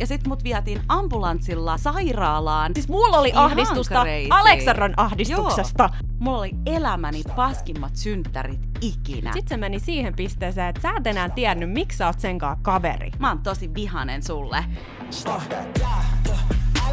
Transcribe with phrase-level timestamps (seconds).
[0.00, 2.74] ja sit mut vietiin ambulanssilla sairaalaan.
[2.74, 4.28] Siis mulla oli Ihan ahdistusta crazy.
[4.30, 5.90] Aleksandran ahdistuksesta.
[6.18, 9.32] Mulla oli elämäni paskimmat synttärit ikinä.
[9.32, 13.10] Sitten se meni siihen pisteeseen, että sä et enää tiennyt, miksi sä oot senkaan kaveri.
[13.18, 14.64] Mä oon tosi vihanen sulle.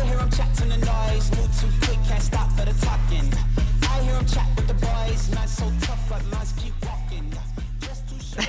[0.02, 3.34] I hear 'em chat to the noise, move too quick, can't stop for the talking.
[3.84, 7.34] I hear 'em chat with the boys, man so tough, but mans keep walking.
[7.88, 8.48] Just too short.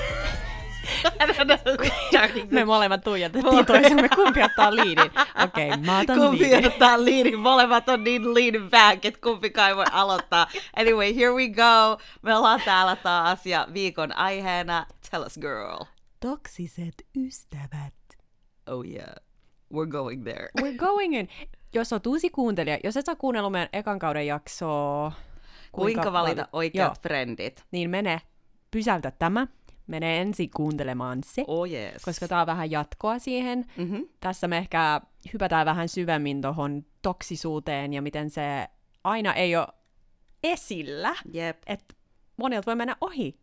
[2.51, 5.11] Me molemmat tuijotettiin toisemme, kumpi ottaa liidin.
[5.45, 6.67] Okei, okay, mä otan Kumpi liidin.
[6.67, 7.39] ottaa liidin?
[7.39, 10.47] Molemmat on niin lean back, että kumpikaan ei voi aloittaa.
[10.77, 11.99] Anyway, here we go.
[12.23, 15.85] Me ollaan täällä taas ja viikon aiheena Tell us girl.
[16.21, 16.95] Toksiset
[17.27, 17.95] ystävät.
[18.67, 19.15] Oh yeah,
[19.75, 20.49] we're going there.
[20.61, 21.29] We're going in.
[21.75, 25.13] Jos oot uusi kuuntelija, jos et sä kuunnellut meidän ekan kauden jaksoa,
[25.73, 27.65] Kuinka valita vali- oikeat Joo, frendit?
[27.71, 28.21] niin mene,
[28.71, 29.47] pysäytä tämä,
[29.93, 32.03] mene ensin kuuntelemaan se, Oh yes.
[32.05, 33.65] koska tää on vähän jatkoa siihen.
[33.77, 34.09] Mm-hmm.
[34.21, 35.01] Tässä me ehkä
[35.33, 38.69] hypätään vähän syvemmin tuohon toksisuuteen ja miten se
[39.05, 39.67] aina ei ole
[40.43, 41.63] esillä, Jep.
[41.67, 41.95] että
[42.37, 43.39] monelta voi mennä ohi.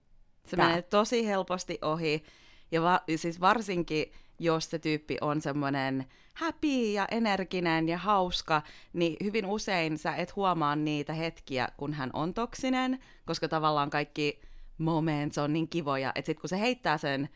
[0.47, 0.67] Se Tää.
[0.67, 2.23] menee tosi helposti ohi.
[2.71, 4.05] Ja va- siis varsinkin,
[4.39, 8.61] jos se tyyppi on semmoinen happy ja energinen ja hauska,
[8.93, 14.39] niin hyvin usein sä et huomaa niitä hetkiä, kun hän on toksinen, koska tavallaan kaikki
[14.79, 17.29] moments on niin kivoja, että sit kun se heittää sen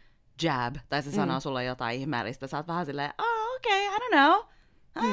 [0.44, 4.00] jab, tai se sanoo sulle jotain ihmeellistä, sä oot vähän silleen, oh, okei, okay, I
[4.00, 4.50] don't know.
[4.96, 5.10] Ah, Mm,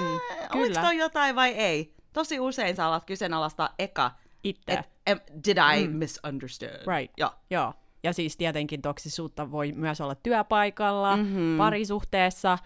[0.54, 0.80] Oliko kyllä.
[0.80, 1.94] toi jotain vai ei?
[2.12, 4.10] Tosi usein sä alat kyseenalaistaa eka,
[4.44, 4.72] Itse.
[4.72, 6.98] että em, did I misunderstand?
[6.98, 7.14] Right.
[7.16, 7.30] Joo.
[7.50, 7.72] Joo.
[8.04, 11.26] Ja siis tietenkin toksisuutta voi myös olla työpaikalla, Mhm.
[11.26, 11.58] mm-hmm.
[11.58, 12.58] parisuhteessa,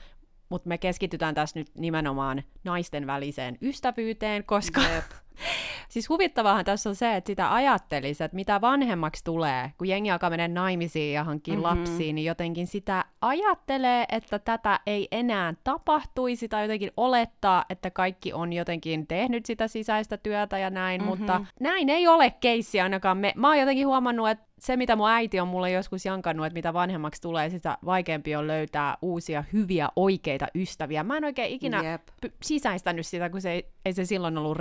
[0.49, 5.05] mutta me keskitytään tässä nyt nimenomaan naisten väliseen ystävyyteen, koska Jep.
[5.93, 10.31] siis huvittavaahan tässä on se, että sitä ajattelisi, että mitä vanhemmaksi tulee, kun jengi alkaa
[10.31, 11.63] mennä naimisiin ja hankkii mm-hmm.
[11.63, 18.33] lapsia, niin jotenkin sitä ajattelee, että tätä ei enää tapahtuisi tai jotenkin olettaa, että kaikki
[18.33, 21.19] on jotenkin tehnyt sitä sisäistä työtä ja näin, mm-hmm.
[21.19, 23.19] mutta näin ei ole keissi ainakaan.
[23.19, 26.55] Me, mä oon jotenkin huomannut, että se, mitä mun äiti on mulle joskus jankannut, että
[26.55, 31.03] mitä vanhemmaksi tulee, sitä vaikeampi on löytää uusia, hyviä, oikeita ystäviä.
[31.03, 32.03] Mä en oikein ikinä Jep.
[32.27, 34.57] py- sisäistänyt sitä, kun se ei, ei se silloin ollut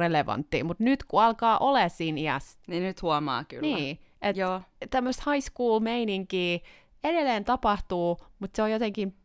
[0.64, 3.62] relevanttia, mutta nyt kun alkaa olla siinä iässä, Niin nyt huomaa kyllä.
[3.62, 6.60] niin, että tämmöistä high school meininkiä
[7.04, 9.16] edelleen tapahtuu, mutta se on jotenkin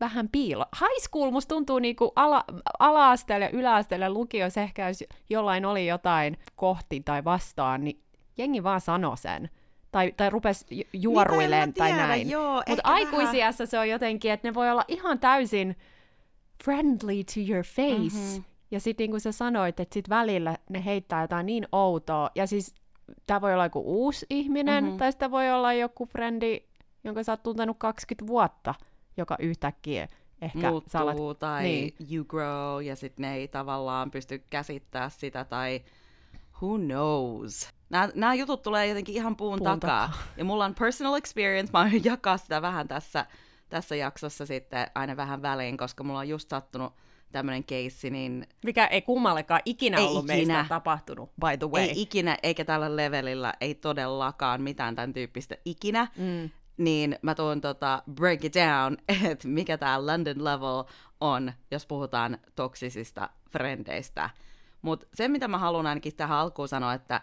[0.00, 0.64] vähän piilo.
[0.80, 2.44] High school musta tuntuu niinku ala,
[2.78, 8.00] ala-asteella ja yläasteella lukiossa ehkä jos jollain oli jotain kohti tai vastaan, niin
[8.38, 9.50] jengi vaan sanoi sen.
[9.92, 12.64] Tai, tai rupes ju- juoruileen Mitä en mä tai tiedä, näin.
[12.68, 15.76] Mutta aikuisiässä se on jotenkin, että ne voi olla ihan täysin
[16.64, 18.16] friendly to your face.
[18.16, 18.16] Mhm.
[18.16, 18.44] Mm-hmm.
[18.74, 22.30] Ja sitten niin kuin sä sanoit, että sit välillä ne heittää jotain niin outoa.
[22.34, 22.74] Ja siis
[23.26, 24.84] tämä voi olla joku uusi ihminen, Mhm.
[24.84, 24.98] mm-hmm.
[24.98, 26.60] tai sitten voi olla joku frendi,
[27.04, 28.74] jonka sä oot tuntenut 20 vuotta,
[29.16, 30.08] joka yhtäkkiä
[30.42, 31.38] ehkä muuttuu sä alat...
[31.38, 31.94] tai niin.
[32.12, 35.80] you grow ja sitten ne ei tavallaan pysty käsittämään sitä tai
[36.62, 37.68] who knows.
[37.90, 40.06] Nämä, nämä jutut tulee jotenkin ihan puun, Puun takaa.
[40.08, 40.22] takaa.
[40.36, 43.26] Ja mulla on personal experience, mä aion jakaa sitä vähän tässä,
[43.68, 46.92] tässä jaksossa sitten aina vähän väliin, koska mulla on just sattunut
[47.34, 50.36] tämmöinen keissi, niin Mikä ei kummallekaan ikinä Ei ollut ikinä.
[50.36, 51.82] meistä tapahtunut, by the way.
[51.82, 56.08] ei ikinä, eikä tällä levelillä, ei todellakaan mitään tämän tyyppistä ikinä.
[56.16, 56.50] Mm.
[56.76, 58.96] niin mä tuon tota break it down,
[59.30, 60.84] että mikä tämä London level
[61.20, 64.30] on, jos puhutaan toksisista frendeistä.
[64.82, 67.20] Mutta se, mitä mä haluan ainakin tähän alkuun sanoa, että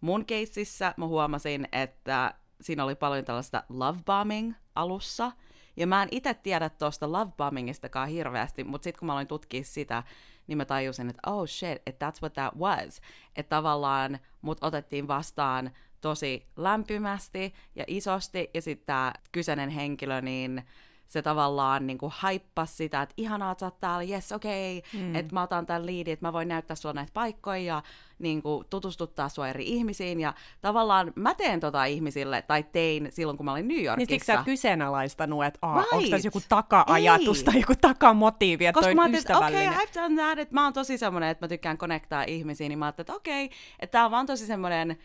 [0.00, 5.32] mun keississä mä huomasin, että siinä oli paljon tällaista love bombing alussa,
[5.76, 9.64] ja mä en itse tiedä tuosta love bommingistakaan hirveästi, mutta sitten kun mä aloin tutkia
[9.64, 10.02] sitä,
[10.46, 13.00] niin mä tajusin, että oh shit, että that's what that was.
[13.36, 15.70] Että tavallaan mut otettiin vastaan
[16.00, 20.62] tosi lämpimästi ja isosti, ja sitten tämä kyseinen henkilö, niin
[21.06, 25.00] se tavallaan niin kuin haippasi sitä, että ihanaa, että sä oot täällä, yes, okei, okay,
[25.00, 25.14] mm.
[25.14, 27.82] että mä otan tämän liidin, että mä voin näyttää sulle näitä paikkoja ja
[28.18, 33.36] niin kuin, tutustuttaa sua eri ihmisiin, ja tavallaan mä teen tota ihmisille, tai tein silloin,
[33.36, 34.10] kun mä olin New Niin Yorkissa.
[34.10, 35.92] siksi sä oot kyseenalaistanut, että right.
[35.92, 37.44] onko tässä joku taka-ajatus Ei.
[37.44, 40.64] tai joku takamotiivi, että Koska mä ajattelin, että okei, okay, I've done that, että mä
[40.64, 43.92] oon tosi semmoinen, että mä tykkään connectaa ihmisiin, niin mä ajattelin, että okei, okay, että
[43.92, 44.98] tää on vaan tosi semmoinen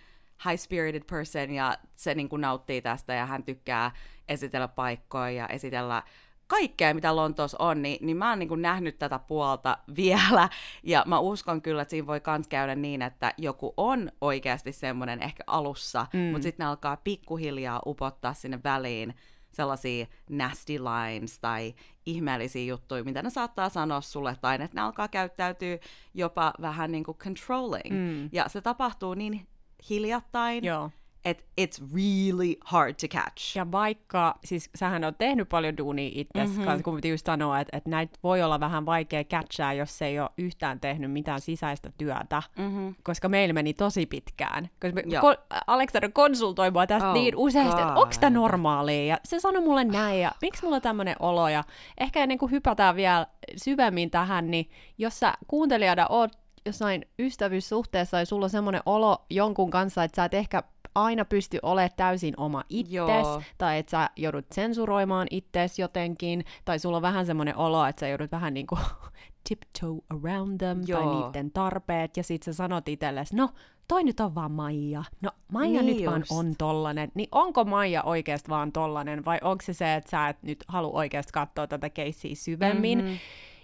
[0.45, 3.91] high-spirited person, ja se niin kuin nauttii tästä, ja hän tykkää
[4.27, 6.03] esitellä paikkoja ja esitellä
[6.47, 10.49] kaikkea, mitä Lontoossa on, niin, niin mä oon niin kuin nähnyt tätä puolta vielä,
[10.83, 15.21] ja mä uskon kyllä, että siinä voi kans käydä niin, että joku on oikeasti semmoinen
[15.21, 16.19] ehkä alussa, mm.
[16.19, 19.13] mutta sitten ne alkaa pikkuhiljaa upottaa sinne väliin
[19.51, 21.75] sellaisia nasty lines tai
[22.05, 25.77] ihmeellisiä juttuja, mitä ne saattaa sanoa sulle, tai että ne alkaa käyttäytyä
[26.13, 27.91] jopa vähän niin kuin controlling.
[27.91, 28.29] Mm.
[28.31, 29.47] Ja se tapahtuu niin
[29.89, 30.89] hiljattain, Joo.
[31.25, 33.57] että it's really hard to catch.
[33.57, 36.49] Ja vaikka, siis sähän on tehnyt paljon duunia itse, Mhm.
[36.49, 36.65] mm-hmm.
[36.65, 40.19] kanssa, kun piti just sanoa, että, että näitä voi olla vähän vaikea catchaa, jos ei
[40.19, 42.95] ole yhtään tehnyt mitään sisäistä työtä, Mm-hmm.
[43.03, 44.69] koska meillä meni tosi pitkään.
[44.81, 45.21] Koska me, Joo.
[45.33, 49.61] ko- Aleksander konsultoi mua tästä Oh niin useasti, että onko tämä normaalia, ja se sanoi
[49.61, 51.63] mulle näin, ja miksi mulla on tämmöinen olo, ja
[51.97, 53.27] ehkä ennen kuin hypätään vielä
[53.57, 56.31] syvemmin tähän, niin jos sä kuuntelijana oot
[56.69, 60.63] jossain ystävyyssuhteessa ja sulla on semmoinen olo jonkun kanssa, että sä et ehkä
[60.95, 63.41] aina pysty olemaan täysin oma itses, Joo.
[63.57, 68.07] tai että sä joudut sensuroimaan itses jotenkin, tai sulla on vähän semmoinen olo, että sä
[68.07, 68.77] joudut vähän niinku
[69.49, 70.99] tiptoe around them, Joo.
[70.99, 73.49] tai niiden tarpeet, ja sit sä sanot itsellesi, no,
[73.87, 75.03] toi nyt on vaan Maija.
[75.21, 76.31] No, Maija Niin nyt vaan just.
[76.31, 77.11] on tollanen.
[77.13, 80.91] Niin onko Maija oikeasti vaan tollanen, vai onko se se, että sä et nyt halua
[80.99, 82.97] oikeasti katsoa tätä keissiä syvemmin?
[82.97, 83.07] Mhm.
[83.07, 83.19] Mm-hmm.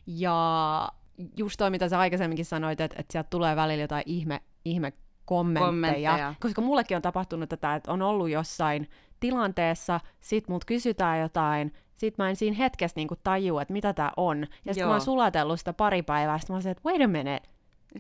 [0.07, 0.90] Ja
[1.38, 4.94] just toi, mitä sä aikaisemminkin sanoit, että, että sieltä tulee välillä jotain ihme, ihme
[5.26, 6.34] kommentteja, Kommentteja.
[6.40, 8.90] koska mullekin on tapahtunut tätä, että on ollut jossain
[9.20, 14.12] tilanteessa, sit mut kysytään jotain, sit mä en siinä hetkessä niinku tajua, että mitä tää
[14.18, 14.48] on.
[14.66, 14.88] Ja sit kun Joo.
[14.88, 17.42] mä oon sulatellut sitä pari päivää, sit mä oon se, että wait a minute,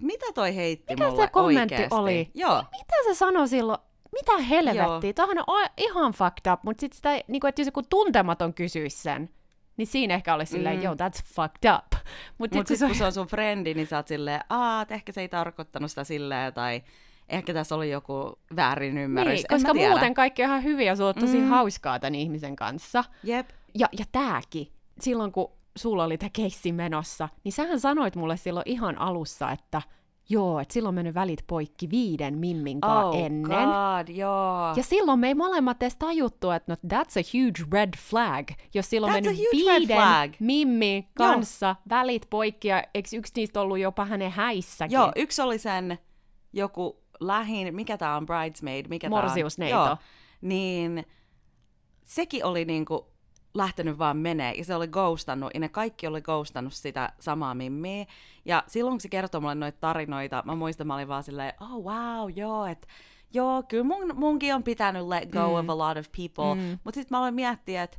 [0.01, 1.95] mitä toi heitti Mikä se mulle kommentti oikeesti?
[1.95, 2.29] oli?
[2.33, 2.63] Joo.
[2.71, 3.79] mitä se sanoi silloin?
[4.11, 5.13] Mitä helvettiä?
[5.13, 9.29] Tuohan on ihan fucked up, mutta sitten sitä, niinku, että jos joku tuntematon kysyisi sen,
[9.77, 10.83] niin siinä ehkä olisi silleen, Mm.
[10.85, 11.91] yo, that's fucked up.
[11.91, 12.05] Mutta
[12.37, 15.21] Mutta sitten sitten kun se on sun frendi, niin sä oot silleen, aa, ehkä se
[15.21, 16.83] ei tarkoittanut sitä silleen, tai
[17.29, 19.33] ehkä tässä oli joku väärin ymmärrys.
[19.33, 19.89] niin, en koska tiedä.
[19.89, 21.47] muuten kaikki on ihan hyviä ja sulla on tosi Mm.
[21.47, 23.03] hauskaa tämän ihmisen kanssa.
[23.23, 23.49] Jep.
[23.79, 28.69] Ja, ja tääkin, silloin kun sulla oli tämä keissi menossa, niin sähän sanoit mulle silloin
[28.69, 29.81] ihan alussa, että
[30.29, 33.43] joo, että silloin on mennyt välit poikki viiden mimminkaan Oh ennen.
[33.43, 34.73] god, joo.
[34.75, 38.89] Ja silloin me ei molemmat edes tajuttu, että no, that's a huge red flag, jos
[38.89, 40.33] silloin That's mennyt viiden flag.
[40.39, 44.95] mimmi kanssa välit poikki, ja eikö yksi niistä ollut jopa hänen häissäkin?
[44.95, 45.97] Joo, yksi oli sen
[46.53, 49.23] joku lähin, mikä tää on, bridesmaid, mikä tää on?
[49.25, 49.75] Morsiusneito.
[49.75, 49.97] Joo,
[50.41, 51.05] niin
[52.03, 53.14] sekin oli niinku
[53.55, 58.05] lähtenyt vaan menee ja se oli ghostannut ja ne kaikki oli ghostannut sitä samaa mimmiä.
[58.45, 61.83] Ja silloin kun se kertoi mulle noita tarinoita, mä muistan, mä olin vaan silleen, oh
[61.83, 62.87] wow, joo, että
[63.33, 65.53] joo, kyllä mun, munkin on pitänyt let go mm.
[65.53, 66.55] of a lot of people.
[66.55, 66.79] Mm.
[66.83, 67.97] Mutta sitten mä aloin miettiä, että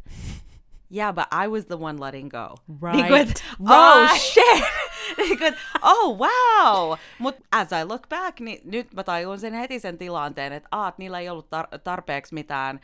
[0.95, 2.55] yeah, but I was the one letting go.
[2.83, 2.97] Right.
[2.97, 4.23] Niin kuin, että, oh Right.
[4.23, 4.65] shit!
[5.19, 6.99] niin kuin, oh wow!
[7.19, 10.99] Mutta as I look back, niin nyt mä tajun sen heti sen tilanteen, että aat,
[10.99, 12.81] niillä ei ollut tar- tarpeeksi mitään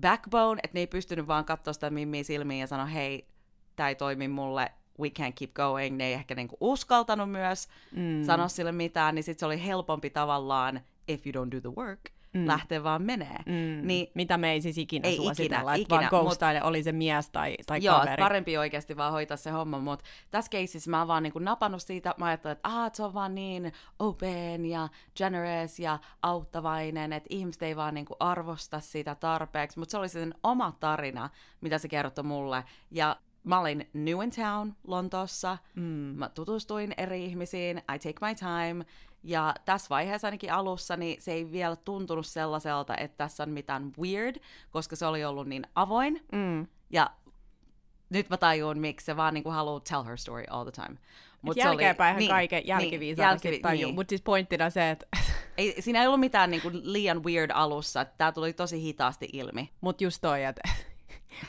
[0.00, 3.28] backbone, että ne ei pystynyt vaan katsoa sitä mimmiä silmiin ja sanoa, hei,
[3.76, 5.96] tää ei toimi mulle, we can't keep going.
[5.96, 8.24] Ne ei ehkä niinku uskaltanut myös mm.
[8.24, 12.00] sanoa sille mitään, niin sit se oli helpompi tavallaan, if you don't do the work,
[12.32, 12.46] mm.
[12.46, 13.38] lähteä vaan menee.
[13.46, 16.62] Mm, Niin mitä me ei siis ikinä Ei suositella, ikinä, että vaan ikinä, mut- ghostaile,
[16.62, 18.20] oli se mies tai, tai Joo, kaveri.
[18.22, 22.14] parempi oikeasti vaan hoitaa se homma, mutta tässä keississä mä oon vaan niinku napannut siitä,
[22.18, 27.62] mä ajattelin, että ah, se on vaan niin open ja generous ja auttavainen, että ihmiset
[27.62, 31.30] ei vaan niinku arvosta sitä tarpeeksi, mutta se oli sen oma tarina,
[31.60, 33.16] mitä se kertoi mulle, ja
[33.48, 35.82] mä olin new in town Lontoossa, mm.
[36.16, 38.84] mä tutustuin eri ihmisiin, I take my time,
[39.22, 43.92] ja tässä vaiheessa ainakin alussa niin se ei vielä tuntunut sellaiselta, että tässä on mitään
[44.00, 44.36] weird,
[44.70, 46.66] koska se oli ollut niin avoin, Mm.
[46.90, 47.10] ja
[48.10, 50.98] nyt mä tajun, miksi se vaan niinku haluaa tell her story all the time.
[51.42, 53.84] Mut se oli- jälkeenpäin niin, niin, kaiken jälkiviisaana jälki- niin, tajuu.
[53.84, 53.94] niin.
[53.94, 55.06] Mutta siis pointtina se, että
[55.58, 59.70] Ei, siinä ei ollut mitään niinku liian weird alussa, että tää tuli tosi hitaasti ilmi.
[59.80, 60.60] Mut just toi, että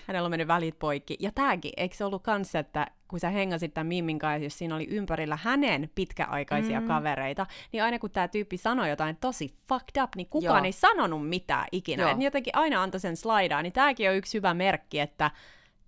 [0.08, 1.18] hänellä on mennyt välit poikki.
[1.20, 4.76] Ja tääkin, eikö se ollut kans, että kun sä hengasit tämän Mimmin kanssa, jos siinä
[4.76, 6.88] oli ympärillä hänen pitkäaikaisia mm.
[6.88, 10.66] kavereita, niin aina kun tämä tyyppi sanoi jotain tosi fucked up, niin kukaan Joo.
[10.66, 12.04] ei sanonut mitään ikinä.
[12.04, 12.12] Joo.
[12.12, 15.32] Et ne jotenkin aina antoi sen slaidaa, niin tääkin on yksi hyvä merkki, että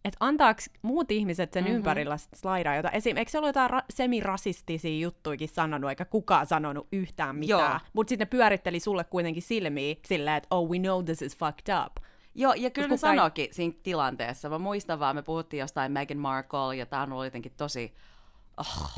[0.05, 1.75] että antaako muut ihmiset sen mm-hmm.
[1.75, 2.95] ympärillä slaidaa jotain.
[2.95, 3.17] Esim.
[3.17, 7.79] eikö se ollut jotain ra- semirasistisia juttuikin sanonut, eikä kukaan sanonut yhtään mitään.
[7.93, 11.75] Mutta sitten ne pyöritteli sulle kuitenkin silmiä silleen, että oh, we know this is fucked
[11.85, 11.97] up.
[12.35, 14.49] Joo, ja kyllä ne kukaan sanoikin siinä tilanteessa.
[14.49, 17.93] Mä muistan vaan, me puhuttiin jostain Meghan Markle, ja tää on ollut jotenkin tosi...
[18.57, 18.91] Oh,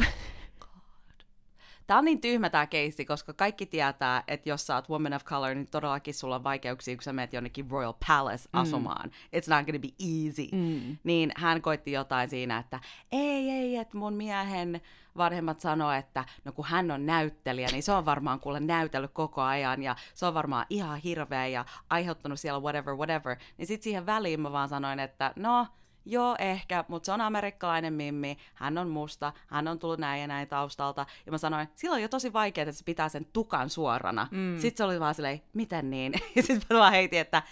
[1.87, 5.23] Tämä on niin tyhmä tämä keissi, koska kaikki tietää, että jos sä oot woman of
[5.23, 9.09] color, niin todellakin sulla on vaikeuksia, kun sä menet jonnekin Royal Palace asumaan.
[9.09, 10.47] It's not gonna be easy.
[10.51, 10.97] Mm.
[11.03, 12.79] Niin hän koitti jotain siinä, että
[13.11, 14.81] ei, ei, että mun miehen
[15.17, 19.41] vanhemmat sanoo, että no kun hän on näyttelijä, niin se on varmaan kuule näytellyt koko
[19.41, 23.37] ajan ja se on varmaan ihan hirveä ja aiheuttanut siellä whatever, whatever.
[23.57, 25.67] Niin sitten siihen väliin mä vaan sanoin, että no,
[26.05, 30.27] Joo, ehkä, mutta se on amerikkalainen mimmi, hän on musta, hän on tullut näin ja
[30.27, 31.05] näin taustalta.
[31.25, 34.27] Ja mä sanoin, silloin on jo tosi vaikeaa, että se pitää sen tukan suorana.
[34.31, 34.57] Mm.
[34.59, 36.13] Sitten se oli vaan silleen, miten niin?
[36.35, 37.43] Ja sitten mä vaan heitin, että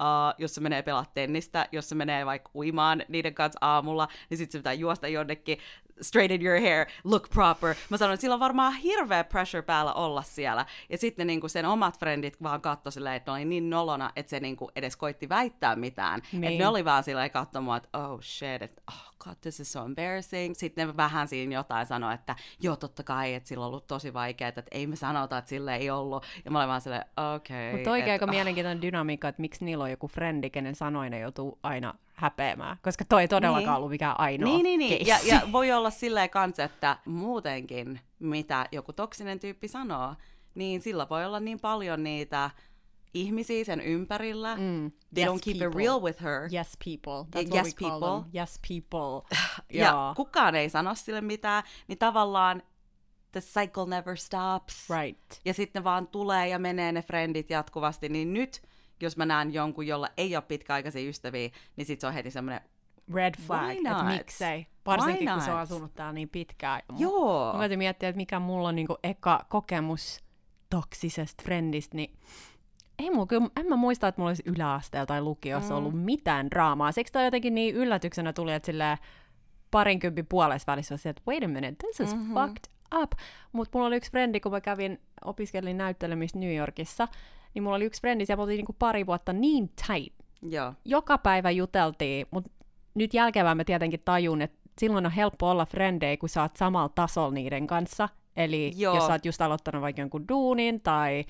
[0.00, 4.38] uh, jos se menee pelaa tennistä, jos se menee vaikka uimaan niiden kanssa aamulla, niin
[4.38, 5.58] sitten se pitää juosta jonnekin
[6.00, 7.74] straighten your hair, look proper.
[7.90, 10.66] Mä sanoin, että sillä on varmaan hirveä pressure päällä olla siellä.
[10.90, 14.30] Ja sitten niinku sen omat frendit vaan katsoi silleen, että ne oli niin nolona, että
[14.30, 16.22] se niinku edes koitti väittää mitään.
[16.32, 16.44] Niin.
[16.44, 19.84] Että ne oli vaan silleen katsomaan, että oh shit, että oh god, this is so
[19.84, 20.54] embarrassing.
[20.54, 24.14] Sitten ne vähän siinä jotain sanoi, että joo, totta kai, että sillä on ollut tosi
[24.14, 26.24] vaikeaa, että ei me sanota, että sille ei ollut.
[26.44, 27.72] Ja mä olin vaan silleen, okei.
[27.72, 28.30] Mutta oikein aika ah.
[28.30, 33.04] mielenkiintoinen dynamiikka, että miksi niillä on joku frendi, kenen sanoin ne joutuu aina häpeämään, koska
[33.04, 33.76] toi ei todellakaan Niin.
[33.76, 35.06] ollut mikään ainoa Niin, niin, niin.
[35.06, 35.28] Ja, keissi.
[35.34, 40.14] ja voi olla silleen kanssa, että muutenkin, mitä joku toksinen tyyppi sanoo,
[40.54, 42.50] niin sillä voi olla niin paljon niitä
[43.14, 44.56] ihmisiä sen ympärillä.
[44.56, 44.90] Mm.
[45.14, 45.82] They Yes, don't keep it people.
[45.82, 46.48] real with her.
[46.54, 47.22] Yes people.
[47.42, 48.20] That's Yes, what we call people.
[48.20, 48.30] them.
[48.40, 49.38] Yes people.
[49.82, 52.62] Ja kukaan ei sano sille mitään, niin tavallaan
[53.32, 54.88] the cycle never stops.
[55.02, 55.40] Right.
[55.44, 58.62] Ja sitten ne vaan tulee ja menee ne frendit jatkuvasti, niin nyt,
[59.00, 62.60] jos mä näen jonkun, jolla ei ole pitkäaikaisia ystäviä, niin sit se on heti semmoinen,
[63.14, 64.66] Red flag, että miksei.
[64.86, 66.82] Varsinkin kun se on asunut täällä niin pitkään.
[66.98, 67.52] joo.
[67.52, 70.24] Mä koitin miettiä, että mikä mulla on niinku eka kokemus
[70.70, 72.16] toksisesta friendistä, niin
[72.98, 75.78] ei mulla kyllä, en mä muista, että mulla olisi yläasteella tai lukiossa mm.
[75.78, 76.92] ollut mitään draamaa.
[76.92, 78.98] Siksi toi jotenkin niin yllätyksenä tuli, että silleen
[79.70, 82.34] parinkympin puolessa välissä se, että wait a minute, this is mm-hmm.
[82.34, 82.64] fucked
[83.02, 83.12] up.
[83.52, 87.08] Mutta mulla oli yksi frendi, kun mä kävin, opiskelin näyttelemistä New Yorkissa,
[87.54, 90.14] niin mulla oli yksi frendi, siellä me oltiin niinku pari vuotta niin tight.
[90.42, 90.72] Joo.
[90.84, 92.50] Joka päivä juteltiin, mutta
[92.94, 96.88] nyt jälkeen mä tietenkin tajun, että silloin on helppo olla frendejä, kun sä oot samalla
[96.94, 98.08] tasolla niiden kanssa.
[98.36, 98.94] Eli Joo.
[98.94, 101.24] jos sä oot just aloittanut vaikka jonkun duunin tai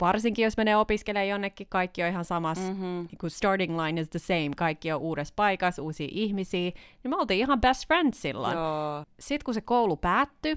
[0.00, 2.82] varsinkin jos menee opiskelemaan jonnekin, kaikki on ihan samassa, Mhm.
[2.84, 3.08] mm-hmm.
[3.20, 6.70] kun starting line is the same, kaikki on uudessa paikassa, uusia ihmisiä,
[7.02, 8.56] niin me oltiin ihan best friends silloin.
[8.56, 9.04] Joo.
[9.20, 10.56] Sitten kun se koulu päättyi,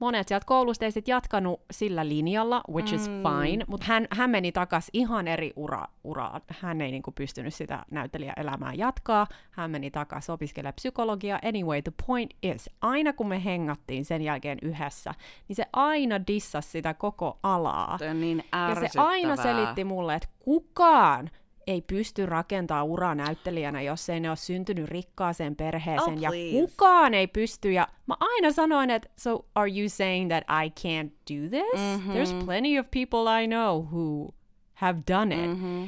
[0.00, 3.14] monet sieltä koulusta ei jatkanut sillä linjalla, which is Mm.
[3.22, 6.40] fine, mutta hän, hän meni takas ihan eri ura, uraan.
[6.60, 9.26] Hän ei niinku pystynyt sitä näyttelijäelämää jatkaa.
[9.50, 11.38] Hän meni takas opiskelemaan psykologiaa.
[11.44, 15.14] Anyway, the point is, aina kun me hengattiin sen jälkeen yhdessä,
[15.48, 17.98] niin se aina dissasi sitä koko alaa.
[17.98, 21.30] Toi on niin Ja se aina selitti mulle, että kukaan
[21.66, 26.16] ei pysty rakentamaan uraa näyttelijänä, jos ei ne ole syntynyt rikkaaseen perheeseen.
[26.16, 27.72] Oh, ja kukaan ei pysty.
[27.72, 31.80] Ja mä aina sanoin, että so are you saying that I can't do this?
[32.00, 32.10] Mhm.
[32.10, 34.28] There's plenty of people I know who
[34.74, 35.50] have done it.
[35.50, 35.84] Mhm.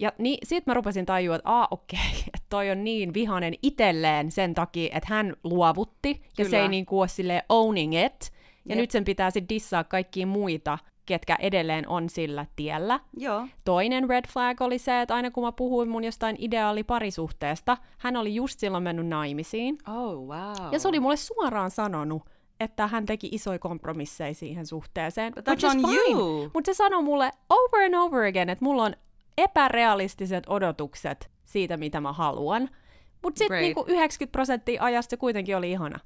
[0.00, 3.54] Ja niin, sit mä rupesin tajua, että aa okei, okay, että toi on niin vihanen
[3.62, 6.62] itselleen sen takia, että hän luovutti, ja se Kyllä.
[6.62, 8.32] ei niinku ole silleen owning it.
[8.64, 8.78] Ja Jep.
[8.80, 10.78] nyt sen pitää sitten dissaa kaikkia muita,
[11.08, 13.00] ketkä edelleen on sillä tiellä.
[13.16, 13.46] Joo.
[13.64, 18.34] Toinen red flag oli se, että aina kun mä puhuin mun jostain ideaaliparisuhteesta, hän oli
[18.34, 19.78] just silloin mennyt naimisiin.
[19.88, 20.72] Oh, wow.
[20.72, 22.22] Ja se oli mulle suoraan sanonut,
[22.60, 25.32] että hän teki isoja kompromisseja siihen suhteeseen.
[25.34, 26.10] But that's on fine.
[26.10, 26.50] you.
[26.54, 28.94] Mutta se sanoi mulle over and over again, että mulla on
[29.38, 32.68] epärealistiset odotukset siitä, mitä mä haluan.
[33.22, 35.98] Mutta sitten niinku 90 prosenttia ajasta se kuitenkin oli ihana.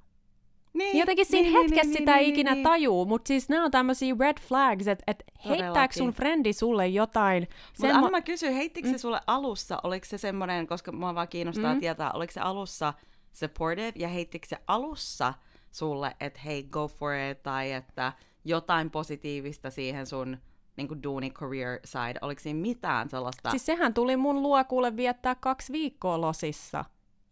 [0.74, 2.62] Niin, Niin jotenkin siinä niin, hetkessä niin, sitä niin, ei niin, ikinä niin.
[2.62, 7.48] tajuu, mutta siis nämä on tämmöisiä red flags, että et heittääkö sun frendi sulle jotain?
[7.78, 11.74] Mutta semmo- mä kysyn, heittikö se sulle alussa, oliko se semmoinen, koska mua vaan kiinnostaa
[11.74, 11.80] Mm.
[11.80, 12.94] tietää, oliko se alussa
[13.32, 15.34] supportive ja heittikö se alussa
[15.70, 18.12] sulle, että hei, go for it, tai että
[18.44, 20.36] jotain positiivista siihen sun
[20.76, 23.50] niin kuin duuni career side, oliko siinä mitään sellaista?
[23.50, 26.84] Siis sehän tuli mun luo kuule viettää kaksi viikkoa losissa.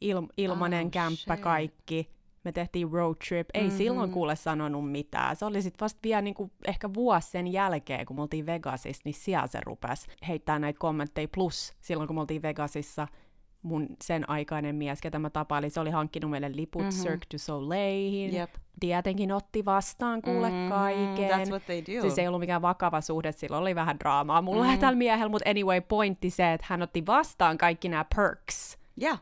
[0.05, 1.41] Il- ilmanen Oh, kämppä shit.
[1.45, 2.11] kaikki.
[2.45, 3.49] Me tehtiin road trip.
[3.55, 3.77] Ei mm-hmm.
[3.77, 5.37] silloin kuule sanonut mitään.
[5.37, 9.15] Se oli sitten vasta vielä niinku ehkä vuosi sen jälkeen, kun me oltiin Vegasissa, niin
[9.15, 11.29] siellä se rupesi heittää näitä kommentteja.
[11.35, 13.09] Plus silloin, kun me oltiin Vegasissa,
[13.63, 17.03] mun sen aikainen mies, ketä mä tapailin, se oli hankkinut meille liput mm-hmm.
[17.03, 18.35] Cirque du Soleihin.
[18.35, 18.51] Jep.
[18.81, 21.31] Tietenkin otti vastaan kuule Mhm, kaiken.
[21.31, 22.01] that's what they do.
[22.01, 24.73] Siis ei ollut mikään vakava suhde, silloin oli vähän draamaa mulla Mhm.
[24.75, 24.79] mm.
[24.79, 28.79] tällä miehellä, mutta anyway, pointti se, että hän otti vastaan kaikki nämä perks.
[29.03, 29.21] Yeah.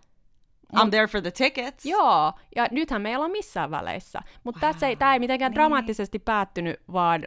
[0.77, 1.87] I'm there for the tickets.
[1.87, 4.21] Joo, ja nythän me ei olla missään väleissä.
[4.45, 4.85] Mutta wow.
[4.85, 5.55] ei, tämä ei mitenkään Niin.
[5.55, 7.27] dramaattisesti päättynyt, vaan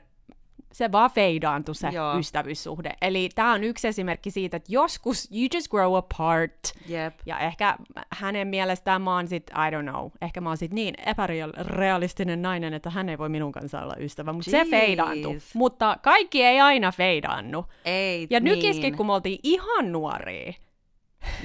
[0.73, 2.17] se vaan feidaantui se Joo.
[2.19, 2.93] ystävyyssuhde.
[3.01, 6.59] Eli tämä on yksi esimerkki siitä, että joskus you just grow apart.
[6.87, 7.13] Jep.
[7.25, 7.77] Ja ehkä
[8.09, 12.73] hänen mielestään mä oon sit, I don't know, ehkä mä oon sit niin epärealistinen nainen,
[12.73, 15.37] että hän ei voi minun kanssa olla ystävä, mutta se feidaantui.
[15.53, 17.65] Mutta kaikki ei aina feidaannu.
[17.85, 18.55] Ei Ja niin.
[18.55, 20.53] nykiskin, kun me oltiin ihan nuoria,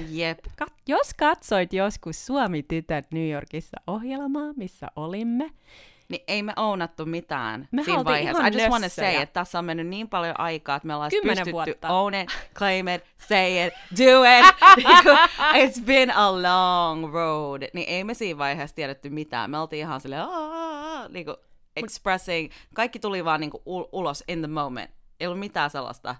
[0.09, 0.39] Jep.
[0.63, 5.51] kat- jos katsoit joskus Suomi-tytöt New Yorkissa ohjelmaa, missä olimme,
[6.09, 8.39] Niin ei me ounattu mitään Me siinä vaiheessa.
[8.41, 10.93] ihan I just want to say, että tässä on mennyt niin paljon aikaa, että me
[10.95, 11.89] ollaan Kymmenen pystytty vuotta.
[11.89, 14.55] own it, claim it, say it, do it.
[14.77, 15.09] Niinku,
[15.53, 17.63] It's been a long road.
[17.73, 19.51] Niin ei me siinä vaiheessa tiedetty mitään.
[19.51, 21.35] Me oltiin ihan silleen, "Aa", niinku,
[21.75, 22.51] expressing.
[22.73, 24.91] Kaikki tuli vaan niinku ul- ulos in the moment.
[25.19, 26.15] Ei ollut mitään sellaista.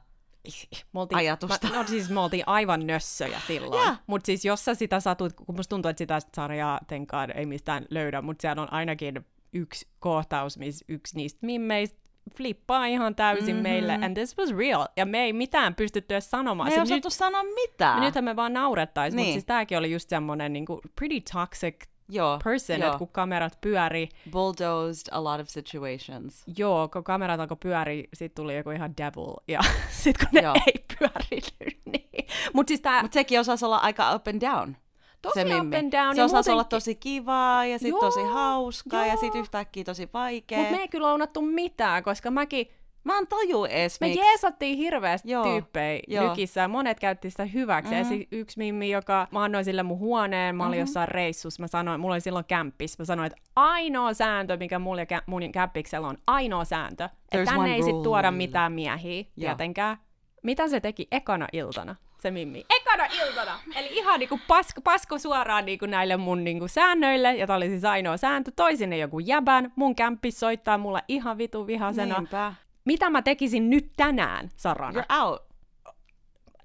[0.93, 1.67] me oltiin, Ajatusta.
[1.69, 3.85] Mä, no siis me oltiin aivan nössöjä silloin.
[3.87, 3.95] Joo.
[4.07, 7.85] Mutta siis jos sä sitä satut, kun musta tuntuu, että sitä sarjaa tenkaan ei mistään
[7.89, 11.97] löydä, mutta siellä on ainakin yksi kohtaus, missä yksi niistä mimmeistä
[12.37, 13.51] flippaa ihan täysin Mhm.
[13.51, 13.63] mm-hmm.
[13.63, 14.85] meille, and this was real.
[14.97, 16.69] Ja me ei mitään pystytty edes sanomaan.
[16.69, 17.95] Me ei osattu sanoa mitään.
[17.95, 19.23] nyt, nythän me vaan naurettaisiin, niin.
[19.23, 19.29] Niin.
[19.29, 21.75] mutta siis tääkin oli just semmonen niinku pretty toxic
[22.09, 22.87] Joo, person, joo.
[22.87, 26.43] että kun kamerat pyöri, Bulldozed a lot of situations.
[26.57, 29.59] joo, kun kamerat alkoi pyöri, sit tuli joku ihan devil, ja
[30.03, 30.53] sit kun ne Joo.
[30.67, 32.27] ei pyörinyt, niin.
[32.53, 34.75] Mut siis tää, Mutta sekin osasi olla aika up and down.
[35.21, 37.99] Tosi se up and down, Se ja osasi olla muutenkin- tosi kivaa ja sitten Joo,
[37.99, 40.59] tosi hauskaa ja sitten yhtäkkiä tosi vaikea.
[40.59, 42.67] mut me ei kyllä ounattu mitään, koska mäkin,
[43.07, 44.19] Mä en taju edes, me miksi.
[44.19, 46.29] jeesattiin hirveästi Joo, tyyppejä joo.
[46.29, 47.93] lykissä, ja monet käytti sitä hyväksi.
[47.93, 48.11] Mm-hmm.
[48.11, 50.79] Ja si- yksi mimmi, joka, mä annoin sille mun huoneen, mä olin mm-hmm.
[50.79, 55.01] jossain reissussa, mä sanoin, mulla oli silloin kämppis, mä sanoin, että ainoa sääntö, mikä mulla
[55.01, 59.27] ja kä- mun kämpiksellä on, ainoa sääntö, että tänne ei sit tuoda mitään miehiä, Joo.
[59.35, 59.97] tietenkään.
[60.43, 62.65] Mitä se teki ekana iltana, se mimmi?
[62.81, 63.59] Ekana iltana!
[63.75, 67.85] Eli ihan niinku pasko, pasko suoraan niinku näille mun niinku säännöille, ja tää oli siis
[67.85, 68.51] ainoa sääntö.
[68.55, 72.15] Toi sinne joku jäbän, mun kämppis soittaa mulle ihan vitu vihasena.
[72.17, 72.53] Niinpä.
[72.87, 75.01] Mitä mä tekisin nyt tänään, Sarana?
[75.01, 75.47] You're out.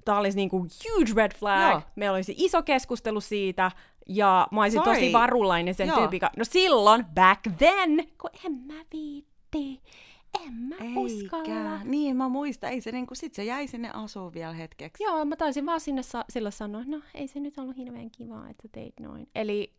[0.04, 1.70] Tämä olisi niinku huge red flag.
[1.70, 1.82] Joo.
[1.96, 3.70] Meillä olisi iso keskustelu siitä,
[4.08, 4.94] ja mä olisin Sorry.
[5.00, 5.98] tosi varullainen sen Joo.
[5.98, 6.38] tyypin kanssa.
[6.40, 9.80] No silloin, back then, kun en mä viitti,
[10.46, 11.44] en mä uskalla.
[11.44, 11.80] Eikä.
[11.84, 12.70] Niin, mä muistan.
[12.70, 15.04] Ei se niinku, sit se jäi sinne asuun vielä hetkeksi.
[15.04, 18.48] Joo, mä taisin vaan sinne sa- silloin sanoa, no ei se nyt ollut hirveän kivaa,
[18.50, 19.26] että teit noin.
[19.34, 19.74] Eli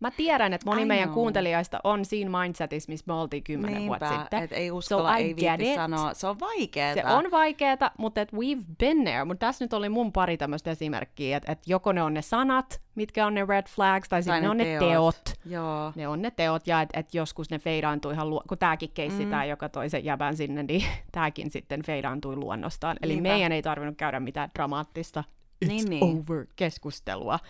[0.00, 1.14] mä tiedän, että moni I meidän know.
[1.14, 4.42] kuuntelijoista on siinä mindsetissa, missä me oltiin kymmenen vuotta Niinpä, sitten.
[4.42, 5.74] et ei uskalla, so ei viitti it.
[5.74, 6.14] sanoa.
[6.14, 7.00] Se on vaikeeta.
[7.08, 9.24] Se on vaikeeta, mutta et we've been there.
[9.24, 12.80] Mutta tässä nyt oli mun pari tämmöistä esimerkkiä, että et joko ne on ne sanat,
[12.94, 15.22] mitkä on ne red flags, tai sitten ne on ne teot.
[15.46, 15.92] Joo.
[15.96, 19.24] Ne on ne teot, ja että et joskus ne feidaantuu ihan, luo- kun tääkin keissi,
[19.24, 19.30] Mm.
[19.30, 22.96] tää, joka toi sen jäbän sinne, niin tääkin sitten feidaantui luonnostaan.
[23.02, 23.28] Eli Niinpä.
[23.28, 25.24] meidän ei tarvinnut käydä mitään dramaattista
[25.64, 26.04] it's Niin, niin.
[26.04, 27.32] over-keskustelua.
[27.32, 27.48] Mutta,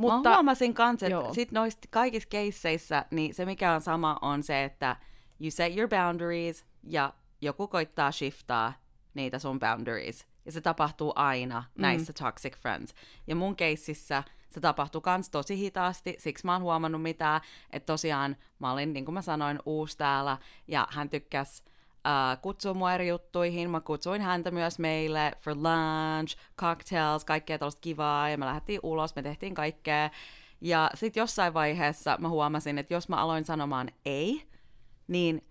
[0.00, 4.42] Mutta mä huomasin kans, että sit noista kaikissa keisseissä, niin se mikä on sama on
[4.42, 4.96] se, että
[5.40, 8.72] you set your boundaries ja joku koittaa shiftaa
[9.14, 10.26] niitä sun boundaries.
[10.46, 11.82] Ja se tapahtuu aina Mm.
[11.82, 12.94] näissä toxic friends.
[13.26, 17.40] Ja mun keississä se tapahtui kans tosi hitaasti, siksi mä oon huomannut mitään,
[17.70, 20.38] että tosiaan mä olin, niin kuin mä sanoin, uusi täällä,
[20.68, 21.62] ja hän tykkäsi
[22.06, 23.70] uh, kutsua mua eri juttuihin.
[23.70, 29.16] Mä kutsuin häntä myös meille for lunch, cocktails, kaikkea tällaista kivaa, ja me lähdettiin ulos,
[29.16, 30.10] me tehtiin kaikkea.
[30.60, 34.48] Ja sitten jossain vaiheessa mä huomasin, että jos mä aloin sanomaan ei,
[35.08, 35.44] niin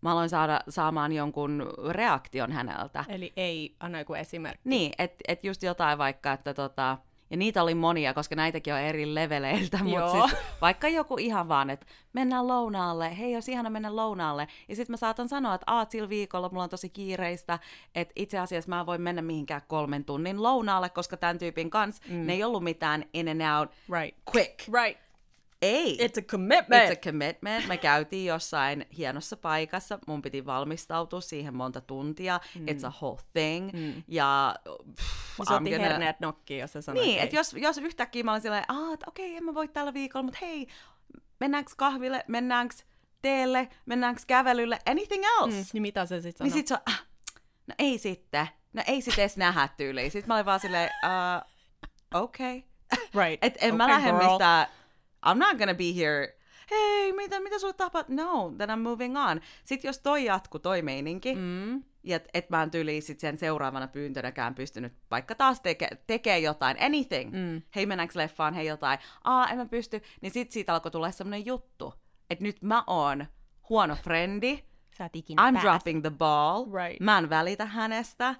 [0.00, 3.04] mä aloin saada, saamaan jonkun reaktion häneltä.
[3.08, 4.68] Eli ei, anna joku esimerkki.
[4.68, 6.98] Niin, että et just jotain vaikka, että tota,
[7.32, 11.70] ja niitä oli monia, koska näitäkin on eri leveleiltä, mutta siis vaikka joku ihan vaan,
[11.70, 15.90] että mennään lounaalle, hei jos ihana mennä lounaalle, ja sitten mä saatan sanoa, että aat
[15.90, 17.58] sillä viikolla mulla on tosi kiireistä,
[17.94, 22.02] että itse asiassa mä en voi mennä mihinkään kolmen tunnin lounaalle, koska tämän tyypin kanssa
[22.08, 22.26] mm.
[22.26, 24.18] ne ei ollut mitään in and out, Right.
[24.34, 24.58] quick.
[24.82, 25.01] Right.
[25.62, 25.96] Ei.
[26.06, 26.84] It's a commitment.
[26.88, 27.66] It's a commitment.
[27.68, 29.98] Me käytiin jossain hienossa paikassa.
[30.06, 32.40] Mun piti valmistautua siihen monta tuntia.
[32.58, 32.66] Mm.
[32.66, 33.72] It's a whole thing.
[33.72, 34.02] Mm.
[34.08, 34.54] Ja
[34.96, 37.24] pff, Se otti gonna- herneet nokkiin, jos sä sanoit Niin, ei.
[37.24, 40.38] että jos, jos yhtäkkiä mä olin silleen, että okei, en mä voi tällä viikolla, mutta
[40.42, 40.66] hei,
[41.40, 42.74] mennäänkö kahville, mennäänkö
[43.22, 45.56] teelle, mennäänkö kävelylle, anything else?
[45.56, 47.04] Mm, niin mitä se sitten Niin sit se on, ah,
[47.66, 48.48] no ei sitten.
[48.72, 50.10] No ei sit edes nähdä tyyliin.
[50.10, 52.56] Sitten mä olin vaan silleen, uh, okei.
[52.58, 53.28] Okay.
[53.28, 53.44] Right.
[53.44, 54.28] Et en mä Okay, lähde girl.
[54.28, 54.66] mistään,
[55.26, 56.38] I'm not gonna be here,
[56.70, 58.14] hei, mitä, mitä sulle tapahtuu?
[58.16, 59.40] No, then I'm moving on.
[59.64, 61.82] Sitten jos toi jatku, toi meininki, Mm.
[62.02, 66.38] ja et, et mä en tyyliin sit sen seuraavana pyyntönäkään pystynyt vaikka taas teke, tekee
[66.38, 67.32] jotain, anything.
[67.32, 67.62] Mm.
[67.76, 68.98] Hei, mennäänkö leffaan, hei jotain.
[69.24, 70.02] Aa, en mä pysty.
[70.20, 71.94] Niin sit siitä alkoi tulla semmonen juttu,
[72.30, 73.26] että nyt mä oon
[73.68, 74.58] huono frendi,
[74.98, 75.68] Sä ikinä I'm pääse.
[75.68, 77.00] dropping the ball, Right.
[77.00, 78.34] mä en välitä hänestä.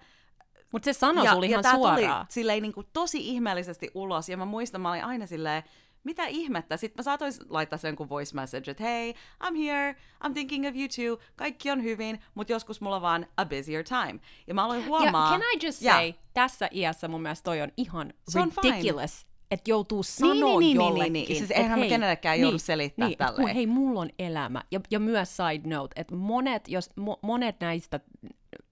[0.72, 1.96] Mut se sanoi sulle ihan tää suoraan.
[2.26, 5.62] tuli silleen niin kuin tosi ihmeellisesti ulos, ja mä muistan, mä olin aina silleen,
[6.04, 6.76] mitä ihmettä?
[6.76, 10.74] Sitten mä saatoin laittaa sen kuin voice message, että hei, I'm here, I'm thinking of
[10.76, 14.20] you too, kaikki on hyvin, mutta joskus mulla on vaan a busier time.
[14.46, 15.30] Ja mä aloin Ja huomaa...
[15.32, 18.76] can I just Ja- say, tässä iässä mun mielestä toi on ihan Se on fine.
[18.76, 21.12] ridiculous, että joutuu Niin, sanoa niin, niin, niin, jollekin.
[21.12, 21.38] niin, niin.
[21.38, 23.56] Siis eihän hei, kenellekään joudu selittää niin, et kun, tälleen.
[23.56, 24.62] hei, mulla on elämä.
[24.70, 28.00] Ja, ja myös side note, että monet, jos, mo, monet näistä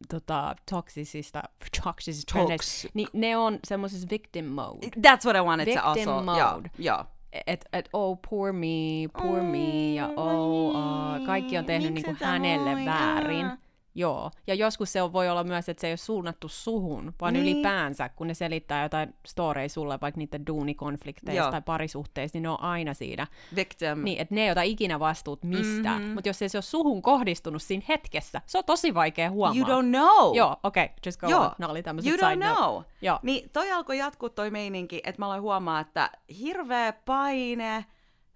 [0.08, 1.42] tota, toksisista,
[1.84, 2.86] toksisista Toks.
[2.94, 4.86] niin ne on semmoisessa victim mode.
[4.86, 6.22] That's what I wanted to Victim also...
[6.22, 6.38] mode.
[6.38, 7.04] Joo, joo.
[7.32, 12.24] Et, et oh, poor me, poor me, ja oh, uh, kaikki on tehnyt Miksi niinku
[12.24, 12.84] hänelle voi?
[12.84, 13.46] väärin.
[13.46, 13.56] Aa.
[13.94, 17.32] Joo, ja joskus se on, voi olla myös, että se ei ole suunnattu suhun, vaan
[17.32, 17.42] Niin.
[17.42, 21.50] ylipäänsä, kun ne selittää jotain storeja sulle, vaikka niiden duunikonflikteista Joo.
[21.50, 23.26] tai parisuhteista, niin ne on aina siinä.
[23.56, 23.98] Victim.
[24.04, 25.82] Niin, että ne ei ota ikinä vastuut mistään.
[25.94, 26.02] Mhm.
[26.02, 26.14] Mm-hmm.
[26.14, 29.56] Mutta jos ei se ole suhun kohdistunut siinä hetkessä, se on tosi vaikea huomaa.
[29.56, 30.36] You don't know.
[30.36, 31.42] Joo, okei, okay, just go Joo.
[31.44, 31.50] on.
[31.58, 32.60] Nämä oli tämmöiset You side don't note.
[32.60, 32.82] know.
[33.02, 33.18] Joo.
[33.22, 37.84] Niin toi alkoi jatkuu toi meininki, että mä aloin huomaa, että hirveä paine,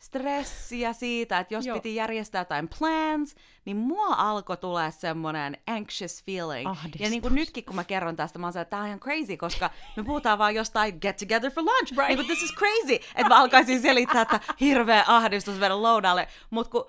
[0.05, 1.77] stressiä siitä, että jos Joo.
[1.77, 6.71] piti järjestää jotain plans, niin mua alkoi tulee semmoinen anxious feeling.
[6.71, 7.01] Ahdistus.
[7.01, 9.37] Ja niin kuin nytkin, kun mä kerron tästä, mä oon että tää on ihan crazy,
[9.37, 11.93] koska me puhutaan vaan jostain get together for lunch.
[11.93, 12.09] Right.
[12.09, 12.95] Niin kuin this is crazy.
[12.95, 16.29] Että mä alkaisin selittää, että hirveä ahdistus mennä lounaalle.
[16.51, 16.87] Mutta kun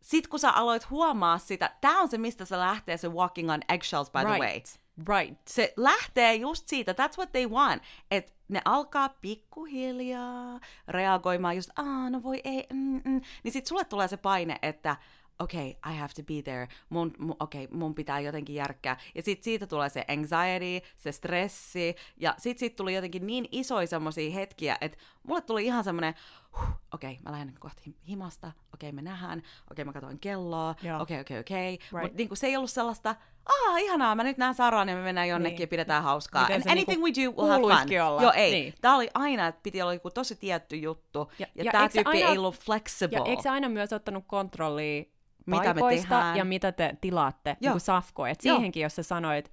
[0.00, 3.60] sit kun sä aloit huomaa sitä, tää on se, mistä se lähtee, se walking on
[3.68, 4.66] eggshells by the way Right.
[5.08, 5.40] Right.
[5.48, 12.10] se lähtee just siitä, that's what they want, että ne alkaa pikkuhiljaa reagoimaan just, aa,
[12.10, 13.20] no voi ei, mm, mm.
[13.44, 14.96] niin sit sulle tulee se paine, että
[15.38, 19.22] okei, okay, I have to be there, mun, mun, okay, mun pitää jotenkin järkkää, ja
[19.22, 24.30] sit siitä tulee se anxiety, se stressi, ja sit siitä tuli jotenkin niin isoja semmosia
[24.30, 26.14] hetkiä, että mulle tuli ihan semmonen,
[26.58, 29.92] huh, okei, okay, mä lähden kohti him- himasta, okei, okay, me nähdään, okei, okay, mä
[29.92, 31.90] katsoin kelloa, okei, okei, okei, Right.
[31.92, 33.14] mutta niinku se ei ollut sellaista,
[33.46, 35.62] aa, ihanaa, mä nyt näen Saran ja me mennään jonnekin Niin.
[35.62, 36.42] ja pidetään hauskaa.
[36.42, 38.00] Miten And se anything niinku we do will have fun.
[38.06, 38.22] olla.
[38.22, 38.50] Joo, ei.
[38.52, 38.74] Niin.
[38.80, 41.32] Tää oli aina, että piti olla joku tosi tietty juttu.
[41.38, 43.18] Ja, Ja- ja, se tyyppi aina- ei ollut flexible.
[43.18, 45.04] Ja eikö se aina myös ottanut kontrollia
[45.46, 46.36] Mitä me tehdään?
[46.36, 47.74] ja mitä te tilaatte, Joo.
[47.74, 48.32] niin safkoja.
[48.32, 48.56] Et Joo.
[48.56, 49.52] siihenkin, jos sä sanoit,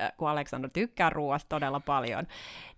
[0.00, 2.26] äh, kun Aleksandra tykkää ruoasta todella paljon,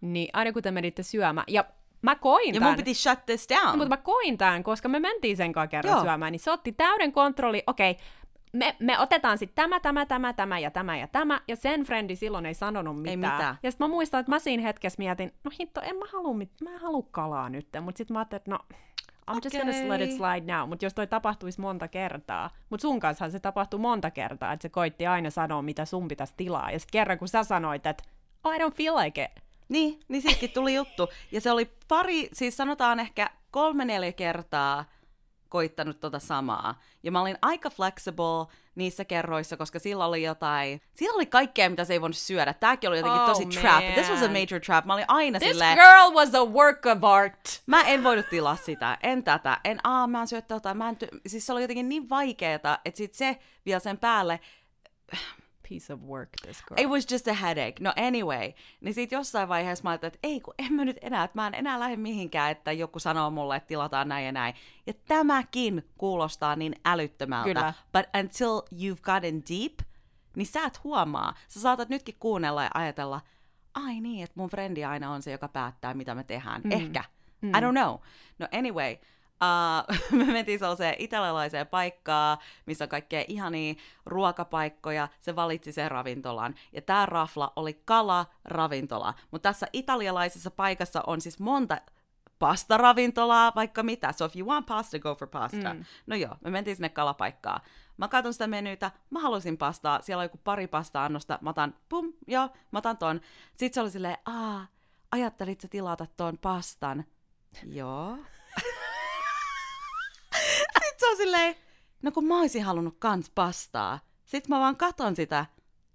[0.00, 1.64] niin aina kun te menitte syömään, ja
[2.02, 3.66] mä koin ja tämän, mun piti shut this down.
[3.66, 6.02] No, mutta mä koin tämän, koska me mentiin sen kanssa kerran Joo.
[6.02, 7.96] syömään, niin se otti täyden kontrolli, okei,
[8.52, 12.16] me, me otetaan sitten tämä, tämä, tämä, tämä ja tämä ja tämä, ja sen frendi
[12.16, 13.18] silloin ei sanonut mitään.
[13.18, 13.56] mitään.
[13.62, 16.61] Ja sitten mä muistan, että mä siinä hetkessä mietin, no hitto, en mä halua, mit-
[16.62, 18.59] mä en halua kalaa nyt, mutta sitten mä ajattelin, että no,
[19.30, 23.00] I'm just gonna let it slide now, mutta jos toi tapahtuisi monta kertaa, mutta sun
[23.00, 26.78] kanssa se tapahtui monta kertaa, että se koitti aina sanoa, mitä sun pitäisi tilaa, ja
[26.78, 28.04] sitten kerran kun sä sanoit, että
[28.44, 31.09] oh, I don't feel like it, Niin, niin siitäkin tuli juttu.
[31.33, 34.85] Ja se oli pari, siis sanotaan ehkä kolme neljä kertaa
[35.48, 36.81] koittanut tota samaa.
[37.02, 41.85] Ja mä olin aika flexible niissä kerroissa, koska sillä oli jotain, sillä oli kaikkea, mitä
[41.85, 42.55] se ei voinut syödä.
[42.55, 43.85] Tääkin oli jotenkin Oh, tosi trap.
[43.94, 44.33] This was a man.
[44.33, 44.85] major trap.
[44.85, 47.62] Mä olin aina this silleen, girl was a work of art.
[47.66, 50.96] Mä en voinut tilaa sitä, en tätä, en aa, mä en syö tota, mä en
[51.05, 54.40] ty- siis se oli jotenkin niin vaikeeta, että sit se vielä sen päälle,
[55.68, 56.85] Piece of work, this girl.
[56.85, 57.74] it was just a headache.
[57.81, 61.24] No anyway, niin sit jossain vaiheessa mä ajattelin, että ei kun en mä nyt enää,
[61.24, 64.55] että mä en enää lähde mihinkään, että joku sanoo mulle, että tilataan näin ja näin.
[64.87, 67.44] Ja tämäkin kuulostaa niin älyttömältä.
[67.44, 67.74] Kyllä.
[67.92, 69.79] But until you've gotten deep,
[70.37, 71.35] niin sä et huomaa.
[71.48, 73.20] Sä saatat nytkin kuunnella ja ajatella,
[73.74, 76.61] ai niin, että mun frendi aina on se, joka päättää, mitä me tehdään.
[76.64, 76.72] Mm.
[76.72, 77.05] Ehkä.
[77.40, 77.50] Mm.
[77.50, 77.98] I don't know.
[78.38, 78.96] No anyway,
[79.42, 83.75] uh, me mentiin sellaiseen italialaiseen paikkaan, missä on kaikkea ihania
[84.07, 85.09] ruokapaikkoja.
[85.18, 86.55] Se valitsi sen ravintolan.
[86.72, 89.14] Ja tämä rafla oli kala-ravintola.
[89.31, 91.81] Mutta tässä italialaisessa paikassa on siis monta
[92.38, 94.12] pastaravintolaa, vaikka mitä.
[94.12, 95.75] So if you want pasta, go for pasta.
[95.75, 95.85] Mm.
[96.07, 97.61] No joo, me mentiin sinne kalapaikkaan.
[97.96, 102.12] Mä katson sitä menytä, mä halusin pastaa, siellä on joku pari pasta-annosta, mä otan, pum,
[102.27, 103.20] joo, mä otan ton.
[103.55, 104.66] Sitten se oli silleen, aa,
[105.12, 107.05] ajattelit sä tilata ton pastan?
[107.66, 108.18] Joo.
[111.07, 111.55] Se on silleen,
[112.03, 113.99] no kun mä oisin halunnut kans pastaa.
[114.25, 115.47] Sitten mä vaan katon sitä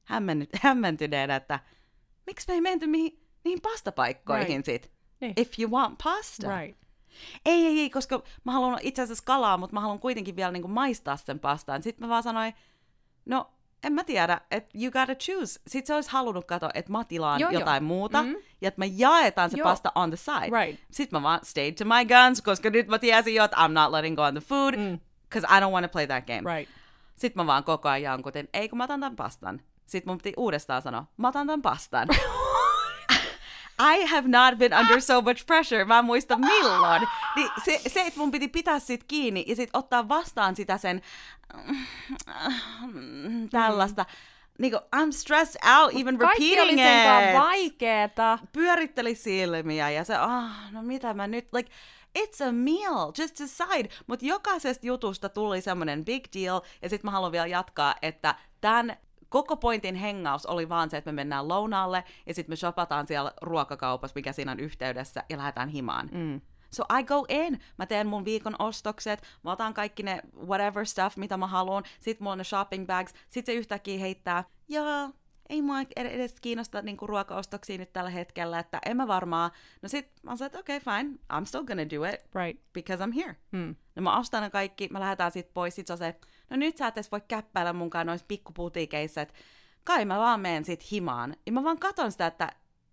[0.03, 1.59] hämmenny- hämmentyneenä, että
[2.27, 4.65] miksi me ei menty mihin, niihin pastapaikkoihin Right.
[4.65, 4.91] sit?
[5.19, 5.33] Niin.
[5.37, 6.59] If you want pasta.
[6.59, 6.77] Right.
[7.45, 10.67] Ei, ei, ei, koska mä haluan itse asiassa kalaa, mutta mä haluan kuitenkin vielä niinku
[10.67, 11.83] maistaa sen pastaan.
[11.83, 12.53] Sitten mä vaan sanoin,
[13.25, 13.51] no
[13.83, 15.59] en mä tiedä, että you gotta choose.
[15.67, 17.59] Sitten se olisi halunnut katsoa, että mä tilaan Joo, joo.
[17.59, 18.33] jotain muuta, Mhm.
[18.61, 19.69] ja että me jaetaan se Joo.
[19.69, 20.65] pasta on the side.
[20.65, 20.83] Right.
[20.91, 23.91] Sitten mä vaan stayed to my guns, koska nyt mä tiesin jo, että I'm not
[23.91, 24.99] letting go on the food, Mm.
[25.29, 26.57] because I don't want to play that game.
[26.57, 26.71] Right.
[27.15, 29.61] Sitten mä vaan koko ajan jankutin, ei kun mä otan tämän pastan.
[29.85, 32.07] Sitten mun piti uudestaan sanoa, mä otan tämän pastan.
[33.81, 35.85] I have not been under so much pressure.
[35.85, 37.07] Mä en muista milloin.
[37.35, 41.01] Niin se, se, että mun piti pitää sit kiinni ja sit ottaa vastaan sitä sen
[43.51, 44.05] tällaista.
[44.57, 47.41] Niinku, I'm stressed out even Kaikki oli repeating it.
[47.41, 48.39] vaikeeta.
[48.51, 51.71] Pyöritteli silmiä ja se, ah, no mitä mä nyt, like,
[52.19, 53.89] it's a meal, just decide.
[54.07, 58.97] Mutta jokaisesta jutusta tuli semmoinen big deal, ja sitten mä haluan vielä jatkaa, että tämän
[59.31, 63.31] koko pointin hengaus oli vaan se, että me mennään lounaalle, ja sitten me shopataan siellä
[63.41, 66.09] ruokakaupassa, mikä siinä on yhteydessä, ja lähdetään himaan.
[66.11, 66.41] Mm.
[66.71, 71.17] So I go in, mä teen mun viikon ostokset, mä otan kaikki ne whatever stuff,
[71.17, 75.09] mitä mä haluan, sit mulla on ne shopping bags, sit se yhtäkkiä heittää, joo,
[75.49, 79.51] ei mua edes kiinnosta niinku ruokaostoksia nyt tällä hetkellä, että en mä varmaan.
[79.81, 82.63] No sit mä sanoin, että okei, okay, fine, I'm still gonna do it, Right.
[82.73, 83.35] because I'm here.
[83.51, 83.75] Mm.
[83.95, 86.15] No mä ostan ne kaikki, mä lähdetään sit pois, sit se on se,
[86.51, 89.33] no nyt sä et edes voi käppäillä munkaan noissa pikkuputiikeissa, että
[89.83, 91.35] kai mä vaan menen sit himaan.
[91.45, 92.51] Ja mä vaan katon sitä, että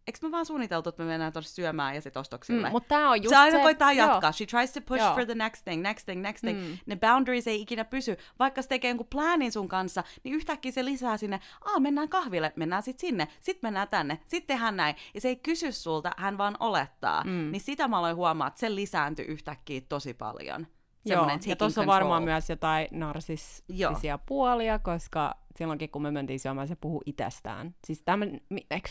[0.09, 2.69] eikö me vaan suunniteltu, että me mennään tuossa syömään ja sit ostoksille.
[2.69, 4.09] Mm, mutta tämä on just se aina koittaa joo.
[4.09, 4.33] jatkaa.
[4.33, 5.15] She tries to push Joo.
[5.15, 6.61] for the next thing, next thing, next thing.
[6.61, 6.79] Mm.
[6.87, 8.17] Ne boundaries ei ikinä pysy.
[8.39, 12.53] Vaikka se tekee jonkun planin sun kanssa, niin yhtäkkiä se lisää sinne, aa mennään kahville,
[12.57, 14.97] mennään sit sinne, sit mennään tänne, sit tehdään näin.
[15.15, 17.25] Ja se ei kysy sulta, hän vaan olettaa.
[17.25, 17.51] Mm.
[17.53, 20.67] Niin sitä mä aloin huomaa, että se lisääntyi yhtäkkiä tosi paljon.
[21.09, 26.69] Joo, ja tuossa on varmaan myös jotain narsistisia puolia, koska silloinkin kun me mentiin syömään,
[26.69, 27.75] se puhui itsestään.
[27.87, 28.41] Siis, tämän,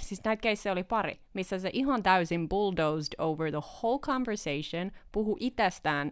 [0.02, 5.38] siis näitä keissejä oli pari, missä se ihan täysin bulldozed over the whole conversation, puhu
[5.40, 6.12] itsestään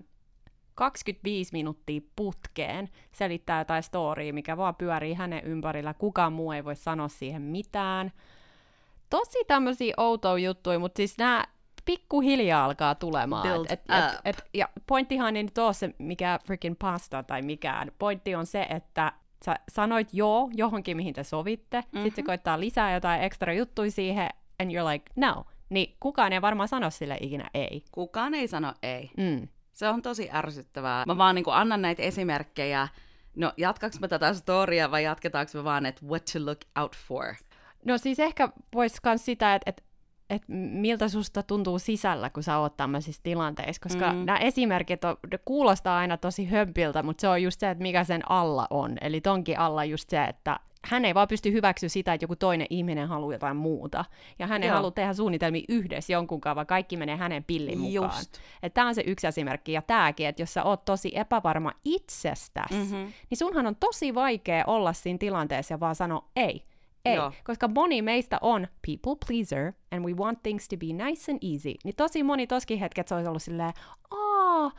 [0.75, 6.75] 25 minuuttia putkeen, selittää jotain storya, mikä vaan pyörii hänen ympärillä, kukaan muu ei voi
[6.75, 8.11] sanoa siihen mitään.
[9.09, 11.43] Tosi tämmöisiä outoja juttuja, mutta siis nämä
[11.85, 13.47] pikkuhiljaa alkaa tulemaan.
[13.47, 14.21] Build et, et, up.
[14.25, 17.91] et, ja pointtihan ei nyt ole se, mikä freaking pasta tai mikään.
[17.99, 19.11] Pointti on se, että
[19.45, 22.03] sä sanoit joo johonkin, mihin te sovitte, mm-hmm.
[22.03, 24.29] sitten se koittaa lisää jotain ekstra juttuja siihen,
[24.61, 25.45] and you're like, no.
[25.69, 27.83] Niin kukaan ei varmaan sano sille ikinä ei.
[27.91, 29.11] Kukaan ei sano ei.
[29.17, 29.47] Mm.
[29.73, 31.03] Se on tosi ärsyttävää.
[31.07, 32.87] Mä vaan niin annan näitä esimerkkejä.
[33.35, 37.35] No, jatkaks mä tätä storia vai jatketaanko me vaan, että what to look out for?
[37.85, 39.83] No siis ehkä vois kans sitä, että et,
[40.29, 44.25] et miltä susta tuntuu sisällä, kun sä oot tämmöisissä tilanteissa, koska Mm.
[44.25, 48.31] nämä esimerkit on, kuulostaa aina tosi hömpiltä, mutta se on just se, että mikä sen
[48.31, 48.97] alla on.
[49.01, 52.67] Eli tonkin alla just se, että hän ei vaan pysty hyväksyä sitä, että joku toinen
[52.69, 54.05] ihminen haluaa jotain muuta.
[54.39, 58.23] Ja hän ei halua tehdä suunnitelmia yhdessä jonkun kanssa, vaan kaikki menee hänen pillin mukaan.
[58.73, 59.71] Tämä on se yksi esimerkki.
[59.71, 62.95] Ja tämäkin, että jos sä oot tosi epävarma itsestäsi, Mhm.
[63.29, 66.63] niin sunhan on tosi vaikea olla siinä tilanteessa ja vaan sanoa ei.
[67.05, 67.31] Ei, Joo.
[67.43, 71.73] koska moni meistä on people pleaser and we want things to be nice and easy.
[71.83, 73.73] Niin tosi moni toskin hetket se olisi ollut silleen,
[74.11, 74.71] aa,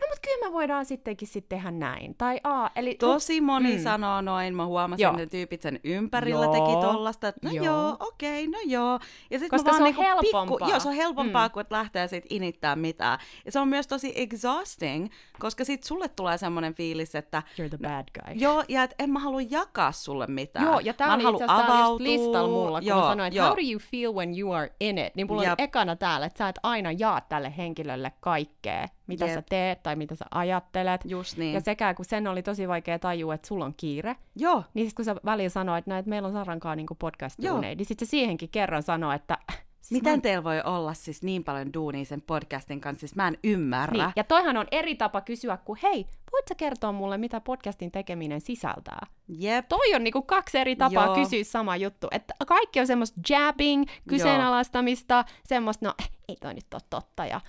[0.00, 2.14] no mut kyllä me voidaan sittenkin sitten tehdä näin.
[2.18, 2.94] Tai aa, eli...
[2.94, 3.82] Tosi moni Mm.
[3.82, 5.10] sanoo noin, mä huomasin, Joo.
[5.10, 6.52] että ne tyypit sen ympärillä Joo.
[6.52, 7.64] teki tollasta, että no Joo.
[7.64, 8.98] joo, okei, okay, no joo.
[9.30, 10.56] Ja sit Koska mä vaan se on niinku helpompaa.
[10.58, 11.52] Pikku, joo, se on helpompaa, Mm.
[11.52, 13.18] kuin että lähtee sit inittää mitään.
[13.44, 15.08] Ja se on myös tosi exhausting,
[15.38, 18.34] koska sit sulle tulee semmoinen fiilis, että You're the bad guy.
[18.34, 20.64] joo, ja että en mä halua jakaa sulle mitään.
[20.66, 21.98] Joo, ja Mä tää en oli avautua.
[22.06, 23.46] listalla mulla, kun joo, mä sanoin, että joo.
[23.48, 25.14] how do you feel when you are in it?
[25.14, 25.50] Niin mulla Jep.
[25.58, 29.34] oli ekana täällä, että sä et aina jaa tälle henkilölle kaikkea, mitä Jep.
[29.34, 31.00] sä teet tai mitä sä ajattelet.
[31.04, 31.54] Just niin.
[31.54, 34.96] Ja sekä kun sen oli tosi vaikea tajua, että sulla on kiire, Joo, niin sit
[34.96, 37.60] kun sä välillä sanoit, että, no, että meillä on Sarankaa niin podcast Joo.
[37.60, 39.38] niin sitten se siihenkin kerran sanoi, että
[39.80, 43.28] siis miten mä- teillä voi olla siis niin paljon duunia sen podcastin kanssa, siis mä
[43.28, 44.04] en ymmärrä.
[44.04, 47.90] Niin, ja toihan on eri tapa kysyä kuin, hei, voit sä kertoa mulle, mitä podcastin
[47.90, 49.06] tekeminen sisältää?
[49.28, 49.68] Jep.
[49.68, 51.14] Toi on niinku kaksi eri tapaa Joo.
[51.14, 52.08] kysyä sama juttu.
[52.10, 55.94] Että kaikki on semmoista jabbing, kyseenalaistamista, semmoista, no
[56.28, 57.26] ei toi nyt ole totta.
[57.26, 57.40] Ja,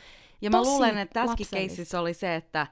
[0.42, 2.68] Ja mä tosi luulen, että tässäkin keississä oli se, että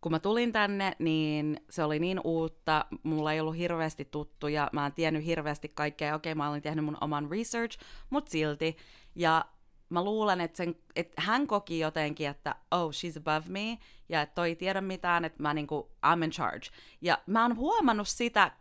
[0.00, 4.86] kun mä tulin tänne, niin se oli niin uutta, mulla ei ollut hirveästi tuttuja, mä
[4.86, 7.78] en tiennyt hirveästi kaikkea, okei mä olin tehnyt mun oman research,
[8.10, 8.76] mutta silti.
[9.14, 9.44] Ja
[9.88, 14.34] mä luulen, että, sen, että hän koki jotenkin, että oh, she's above me, ja että
[14.34, 16.66] toi ei tiedä mitään, että mä niinku, I'm in charge.
[17.00, 18.52] Ja mä oon huomannut sitä,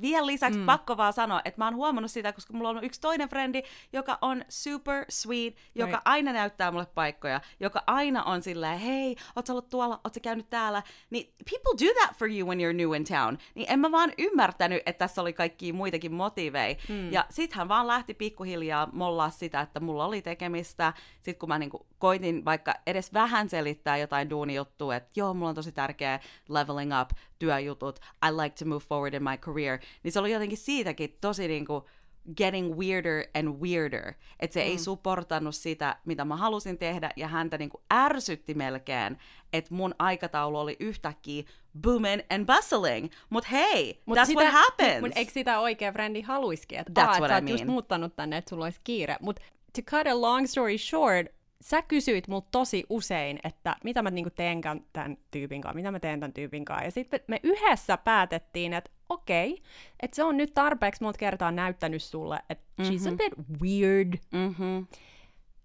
[0.00, 0.66] vielä lisäksi mm.
[0.66, 4.18] pakko vaan sanoa, että mä oon huomannut sitä, koska mulla on yksi toinen frendi, joka
[4.22, 6.02] on super sweet, joka Right.
[6.04, 10.50] aina näyttää mulle paikkoja, joka aina on silleen, hei, oot ollut tuolla, oot sä käynyt
[10.50, 13.38] täällä, niin people do that for you when you're new in town.
[13.54, 16.76] Niin en mä vaan ymmärtänyt, että tässä oli kaikki muitakin motiveja.
[16.88, 17.12] Mm.
[17.12, 20.92] Ja sit hän vaan lähti pikkuhiljaa mollaa sitä, että mulla oli tekemistä.
[21.14, 25.54] Sitten kun mä niinku koitin vaikka edes vähän selittää jotain duunijuttua, että joo, mulla on
[25.54, 30.20] tosi tärkeä leveling up, työjutut, I like to move forward in my career, niin se
[30.20, 31.88] oli jotenkin siitäkin tosi niinku
[32.36, 34.14] getting weirder and weirder.
[34.40, 34.66] Että se mm.
[34.66, 39.18] ei supportannut sitä, mitä mä halusin tehdä, ja häntä niinku ärsytti melkein,
[39.52, 41.42] että mun aikataulu oli yhtäkkiä
[41.82, 43.08] booming and bustling.
[43.30, 45.00] Mut hei, Mut that's sitä, what happens.
[45.00, 47.72] Mut eikö sitä oikea frendi haluisikin, että That's what sä I oot just mean.
[47.72, 49.16] muuttanut tänne, että sulla olisi kiire.
[49.20, 49.42] Mutta
[49.76, 51.26] to cut a long story short,
[51.60, 54.60] sä kysyit multa tosi usein, että mitä mä niinku teen
[54.92, 56.84] tämän tyypin kanssa, mitä mä teen tämän tyypin kanssa.
[56.84, 59.62] Ja sitten me yhdessä päätettiin, että okei,
[60.02, 62.96] että se on nyt tarpeeksi monta kertaa näyttänyt sulle, että mm-hmm.
[62.96, 64.14] she's a bit weird.
[64.32, 64.86] mm-hmm.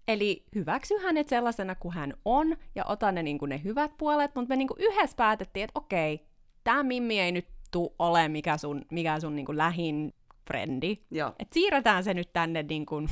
[0.08, 4.48] Eli hyväksy hänet sellaisena kuin hän on, ja ota ne, niin ne hyvät puolet, mutta
[4.48, 6.26] me niin yhdessä päätettiin, että okei,
[6.64, 10.14] tämä Mimmi ei nyt tuu ole mikä sun, mikä sun niin lähin
[10.46, 10.96] frendi.
[11.38, 13.08] Et siirretään se nyt tänne niin kuin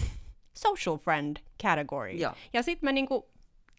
[0.54, 2.10] social friend category.
[2.10, 2.32] Joo.
[2.52, 3.22] Ja sitten me niin kuin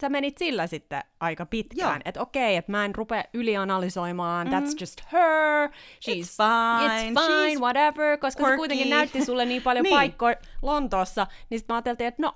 [0.00, 4.64] sä menit sillä sitten aika pitkään, että okei, että mä en rupea ylianalysoimaan, mm-hmm.
[4.66, 8.56] that's just her, she's It's fine, it's fine she's whatever, koska se quirky.
[8.56, 9.94] kuitenkin näytti sulle niin paljon Niin.
[9.96, 12.34] paikkoja Lontoossa, niin sitten mä ajattelin, että no,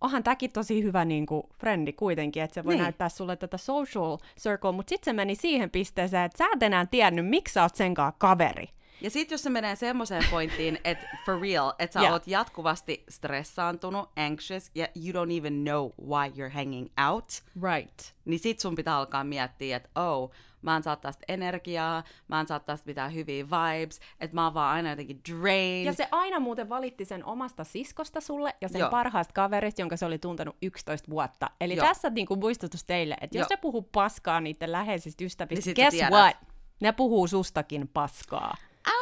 [0.00, 2.82] onhan tämäkin tosi hyvä niin kuin, frendi kuitenkin, että se voi Niin.
[2.82, 6.86] näyttää sulle tätä social circle, mutta sitten se meni siihen pisteeseen, että sä et enää
[6.86, 8.68] tiennyt, miksi sä oot senkaan kaveri.
[9.00, 12.12] Ja sit jos se menee semmoiseen pointtiin, että for real, että sä Yeah.
[12.12, 17.32] oot jatkuvasti stressaantunut, anxious, ja you don't even know why you're hanging out,
[17.72, 18.00] Right.
[18.24, 20.30] niin sit sun pitää alkaa miettiä, että oh,
[20.62, 24.54] mä en saa tästä energiaa, mä en saa tästä mitään hyviä vibes, että mä oon
[24.54, 25.84] vaan aina jotenkin drained.
[25.86, 28.90] Ja se aina muuten valitti sen omasta siskosta sulle ja sen Joo.
[28.90, 31.50] parhaasta kaverista, jonka se oli tuntenut 11 vuotta.
[31.60, 31.86] Eli Joo.
[31.86, 33.48] tässä niinku muistutus teille, että jos Joo.
[33.48, 36.36] se puhuu paskaa niiden läheisistä ystävistä, Niin guess what?
[36.80, 38.54] Ne puhuu sustakin paskaa.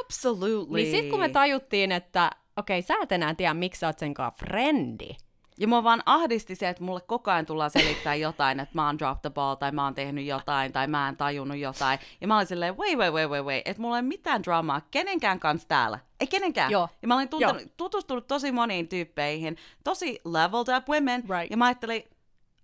[0.04, 0.76] Absolutely.
[0.76, 4.32] Niin sitten kun me tajuttiin, että okei, sä et enää tiedä, miksi sä oot senkaan
[4.32, 5.10] frendi.
[5.58, 8.98] Ja mua vaan ahdisti se, että mulle koko ajan tullaan selittää jotain, että mä oon
[8.98, 11.98] drop the ball, tai mä oon tehnyt jotain, tai mä en tajunnut jotain.
[12.20, 14.80] Ja mä olin silleen, wait, wait, wait, wait, wait, että mulla ei ole mitään dramaa
[14.90, 15.98] kenenkään kanssa täällä.
[16.20, 16.70] Ei kenenkään.
[16.70, 16.88] Joo.
[17.02, 17.70] Ja mä olin tuntenut, Joo.
[17.76, 21.24] tutustunut tosi moniin tyyppeihin, tosi leveled up women.
[21.28, 21.50] Right.
[21.50, 22.02] Ja mä ajattelin,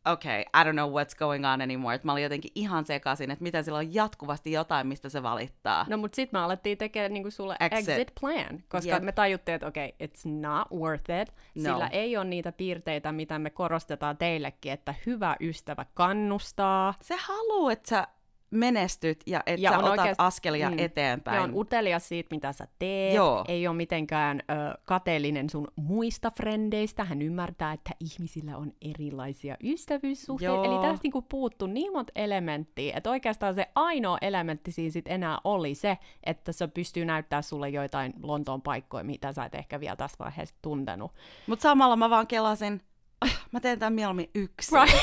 [0.07, 1.95] okay, I don't know what's going on anymore.
[1.95, 5.87] Että mä olin jotenkin ihan sekaisin, että miten sillä on jatkuvasti jotain, mistä se valittaa.
[5.89, 7.89] No mut sit me alettiin tekemään niinku sulle Exit.
[7.89, 9.03] exit, plan, koska Jep.
[9.03, 11.63] me tajuttiin, että okei, it's not worth it, No.
[11.63, 17.73] sillä ei ole niitä piirteitä, mitä me korostetaan teillekin, että hyvä ystävä kannustaa, Se haluaa,
[17.73, 18.07] että sä
[18.51, 20.79] menestyt ja että Ja sä on otat oikeasti- askelia mm.
[20.79, 21.37] eteenpäin.
[21.37, 23.15] Ja on utelias siitä, mitä sä teet.
[23.15, 23.45] Joo.
[23.49, 27.05] Ei ole mitenkään ö, kateellinen sun muista frendeistä.
[27.05, 30.55] Hän ymmärtää, että ihmisillä on erilaisia ystävyyssuhteita.
[30.55, 30.65] Joo.
[30.65, 35.39] Eli tästä niinku puuttu niin monta elementtiä, että oikeastaan se ainoa elementti siinä sit enää
[35.45, 39.97] oli se, että se pystyy näyttää sulle joitain Lontoon paikkoja, mitä sä et ehkä vielä
[39.97, 41.13] tässä vaiheessa tuntenut.
[41.47, 42.81] Mutta samalla mä vaan kelasin,
[43.21, 44.79] "Ah, mä teen tämän mieluummin yksin.
[44.83, 44.99] Right.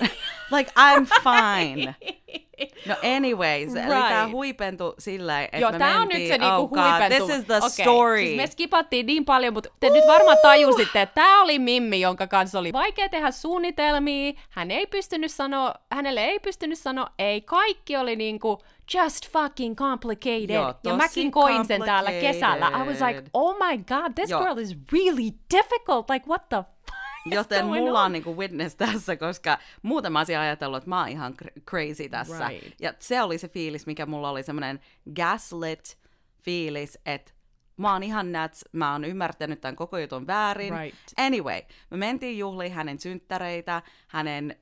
[0.56, 1.94] Like, I'm fine.
[2.86, 3.86] No anyways, right.
[3.86, 4.32] eli tää Right.
[4.32, 7.26] huipentui silleen, että Joo, tää on nyt se niinku oh huipentu.
[7.26, 8.18] this is the Okei, story.
[8.18, 12.26] Siis me skipattiin niin paljon, mutta te nyt varmaan tajusitte, että tää oli Mimmi, jonka
[12.26, 14.32] kanssa oli vaikea tehdä suunnitelmia.
[14.50, 17.40] Hän ei pystynyt sanoa, hänelle ei pystynyt sanoa ei.
[17.40, 18.62] Kaikki oli niinku
[18.94, 20.50] just fucking complicated.
[20.54, 22.68] Joo, ja mäkin koin sen täällä kesällä.
[22.68, 24.40] I was like, oh my god, this Joo.
[24.44, 26.10] girl is really difficult.
[26.10, 26.95] Like, what the fuck
[27.30, 31.34] Joten mulla on niinku witness tässä, koska muuten mä olisin ajatellut, että mä oon ihan
[31.42, 32.48] cr- crazy tässä.
[32.48, 32.74] Right.
[32.80, 34.80] Ja se oli se fiilis, mikä mulla oli semmoinen
[35.16, 35.98] gaslit
[36.42, 37.32] fiilis, että
[37.76, 40.74] mä oon ihan nuts, mä oon ymmärtänyt tämän koko jutun väärin.
[40.78, 40.98] Right.
[41.16, 41.60] Anyway,
[41.90, 44.56] me mentiin juhliin hänen synttäreitä, hänen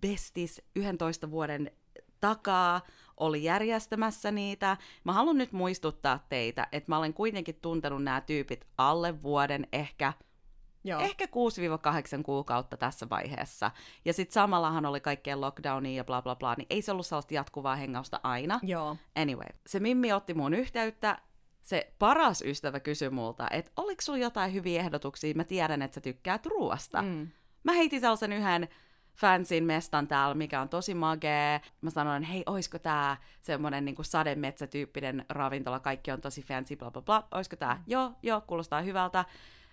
[0.00, 1.70] bestis 11 vuoden
[2.20, 2.80] takaa
[3.16, 4.76] oli järjestämässä niitä.
[5.04, 10.12] Mä haluan nyt muistuttaa teitä, että mä olen kuitenkin tuntenut nämä tyypit alle vuoden ehkä
[10.84, 11.00] Joo.
[11.00, 11.28] Ehkä 6-8
[12.22, 13.70] kuukautta tässä vaiheessa.
[14.04, 17.34] Ja sitten samallahan oli kaikkea lockdownia ja bla bla bla, niin ei se ollut sellaista
[17.34, 18.60] jatkuvaa hengausta aina.
[18.62, 18.96] Joo.
[19.16, 21.18] Anyway, se Mimmi otti mun yhteyttä.
[21.62, 25.34] Se paras ystävä kysyi multa, että oliko sulla jotain hyviä ehdotuksia?
[25.34, 27.02] Mä tiedän, että sä tykkäät ruoasta.
[27.02, 27.28] Mm.
[27.64, 28.68] Mä heitin sellaisen yhden
[29.16, 31.60] fansin mestan täällä, mikä on tosi magee.
[31.80, 37.02] Mä sanoin, hei, oisko tää semmonen niinku sademetsätyyppinen ravintola, kaikki on tosi fancy, bla bla
[37.02, 37.28] bla.
[37.30, 37.82] Oisko tää?
[37.86, 39.24] Joo, joo, kuulostaa hyvältä.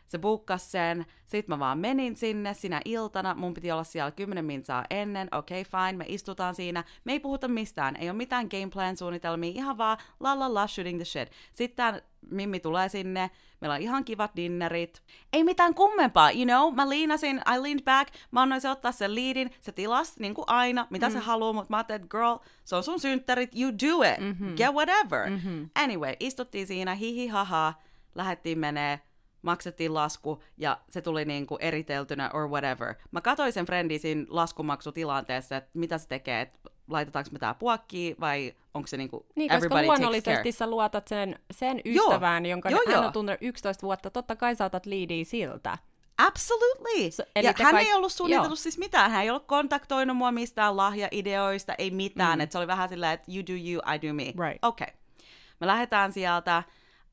[0.08, 4.46] Se buukkas sen, sit mä vaan menin sinne sinä iltana, mun piti olla siellä 10
[4.46, 8.48] minsaa ennen, okei okay, fine, me istutaan siinä, me ei puhuta mistään, ei ole mitään
[8.52, 11.30] gameplan suunnitelmia, ihan vaan la la la shooting the shit.
[11.54, 16.89] Sitten Mimmi tulee sinne, meillä on ihan kivat dinnerit, ei mitään kummempaa, you know, mä
[16.89, 20.88] liinasin, I leaned back, mä annoin se ottaa sen liidin, se tilas niin kuin aina,
[20.89, 21.13] mitä mm.
[21.13, 24.56] se haluaa, mutta mä ajattelin, että girl, se on sun synttärit, you do it, mm-hmm.
[24.56, 25.30] get whatever.
[25.30, 25.70] Mm-hmm.
[25.76, 27.74] Anyway, istuttiin siinä, hihi haha,
[28.15, 29.00] lähdettiin menee,
[29.52, 32.96] maksettiin lasku ja se tuli niinku eriteltynä or whatever.
[33.12, 36.58] Mä katsoin sen friendi siinä laskumaksutilanteessa, että mitä se tekee, että
[36.90, 41.08] laitetaanko me tää puokkiin vai onko se niinku Niin, koska everybody takes luonnollisesti sä luotat
[41.08, 42.06] sen, sen Joo.
[42.06, 43.06] ystävään, jonka Joo, hän joo.
[43.06, 44.10] on tuntenut 11 vuotta.
[44.10, 45.78] Totta kai saatat liidiä siltä.
[46.18, 47.12] Absolutely.
[47.12, 48.56] So- eli ja hän kaik- ei ollut suunnitellut Joo.
[48.56, 49.12] siis mitään.
[49.12, 52.40] Hän ei ollut kontaktoinut mua mistään lahjaideoista, ei mitään.
[52.40, 52.42] Mm.
[52.42, 54.24] Et se oli vähän silleen, että you do you, I do me.
[54.24, 54.60] Right.
[54.62, 54.88] Okei.
[54.90, 54.96] Okay.
[55.60, 56.64] Me lähdetään sieltä.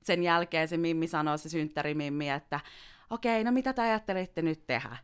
[0.04, 2.60] Sen jälkeen se Mimmi sanoo, se synttärimimmi, että
[3.10, 4.96] okei, okay, no mitä te ajattelitte nyt tehdä?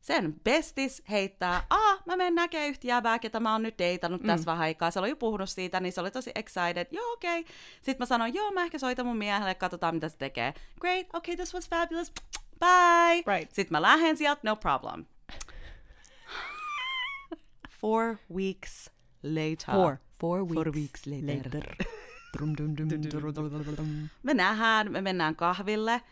[0.00, 4.26] Sen bestis heittää, aa, mä menen näkemään yhtä jäbää, ketä mä oon nyt deitannut mm.
[4.26, 4.90] tässä vähän aikaa.
[4.90, 6.86] Se oli jo puhunut siitä, niin se oli tosi excited.
[6.90, 7.40] Joo, okei.
[7.40, 7.54] Okay.
[7.76, 10.54] Sitten mä sanoin, joo, mä ehkä soitan mun miehelle, katsotaan mitä se tekee.
[10.80, 12.12] Great, okay, this was fabulous.
[12.58, 13.36] Bye.
[13.36, 13.52] Right.
[13.52, 15.04] Sitten mä lähden sieltä, no problem.
[17.80, 18.90] Four weeks
[19.22, 19.74] later.
[19.74, 19.96] Four.
[20.20, 21.50] Four weeks, Four weeks later.
[21.50, 22.03] Drum,
[22.40, 24.08] dum, dum.
[24.90, 26.02] Me mennään kahville.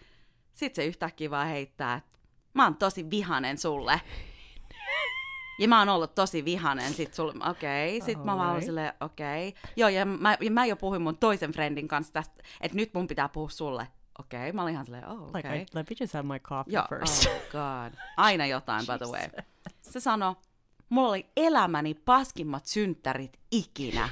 [0.52, 2.18] Sitten se yhtäkkiä vaan heittää, että
[2.54, 4.00] mä oon tosi vihanen sulle.
[5.58, 8.06] Ja mä oon ollut tosi vihanen, sit sul, okei, okay.
[8.06, 9.48] sit mä vaan olin silleen, okei.
[9.48, 9.70] Okay.
[9.76, 13.06] Joo, ja mä, ja mä jo puhuin mun toisen friendin kanssa tästä, että nyt mun
[13.06, 13.88] pitää puhua sulle.
[14.18, 14.52] Okei, okay.
[14.52, 15.32] mä olin ihan silleen, oh, okei.
[15.34, 15.58] Like, Okay.
[15.58, 17.26] I, let me just have my coffee Joo, first.
[17.26, 17.98] oh god.
[18.16, 19.44] Aina jotain, by the way.
[19.80, 20.34] Se sanoi,
[20.88, 24.08] mulla oli elämäni paskimmat synttärit ikinä.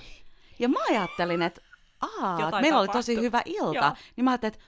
[0.58, 1.60] Ja mä ajattelin, että
[2.00, 3.24] aa, että Jotain meillä oli tosi tapahtui.
[3.26, 3.84] hyvä ilta.
[3.84, 3.92] Joo.
[4.16, 4.64] Niin mä ajattelin, että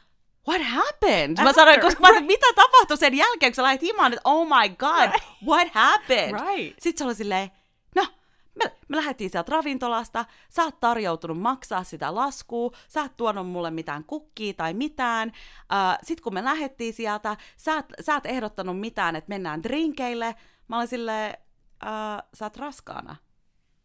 [0.48, 1.42] what happened?
[1.42, 4.46] Mä sanoin, koska mä ajattelin, mitä tapahtui sen jälkeen, kun sä lähdit himaan, että oh
[4.46, 5.10] my god,
[5.46, 6.32] what happened?
[6.32, 6.80] Right.
[6.80, 7.50] Sitten se oli silleen,
[7.96, 8.06] no,
[8.54, 13.70] me, me lähdettiin sieltä ravintolasta, sä oot tarjoutunut maksaa sitä laskua, sä et tuonut mulle
[13.70, 15.28] mitään kukkia tai mitään.
[15.28, 20.34] Uh, Sitten kun me lähdettiin sieltä, sä et, sä et ehdottanut mitään, että mennään drinkeille.
[20.68, 21.36] Mä olin silleen,
[21.84, 23.16] uh, sä oot raskaana.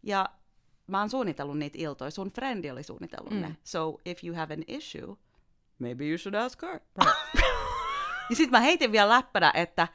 [0.04, 0.30] Ja
[0.88, 3.42] mä oon suunnitellut niitä iltoja, sun frendi oli suunnitellut mm.
[3.42, 3.56] ne.
[3.64, 5.16] So if you have an issue,
[5.80, 6.80] maybe you should ask her.
[8.30, 9.88] ja sit mä heitin vielä läppänä, että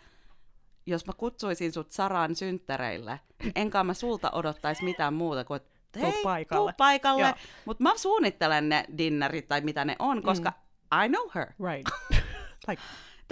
[0.87, 5.73] jos mä kutsuisin sut Saran synttäreille, niin enkä mä sulta odottais mitään muuta kuin, että
[5.93, 7.35] Tuu hei, paikalle." tuu paikalle.
[7.65, 11.03] Mutta mä suunnittelen ne dinnerit tai mitä ne on, koska mm.
[11.05, 11.47] I know her.
[11.47, 11.89] Right.
[12.69, 12.83] like,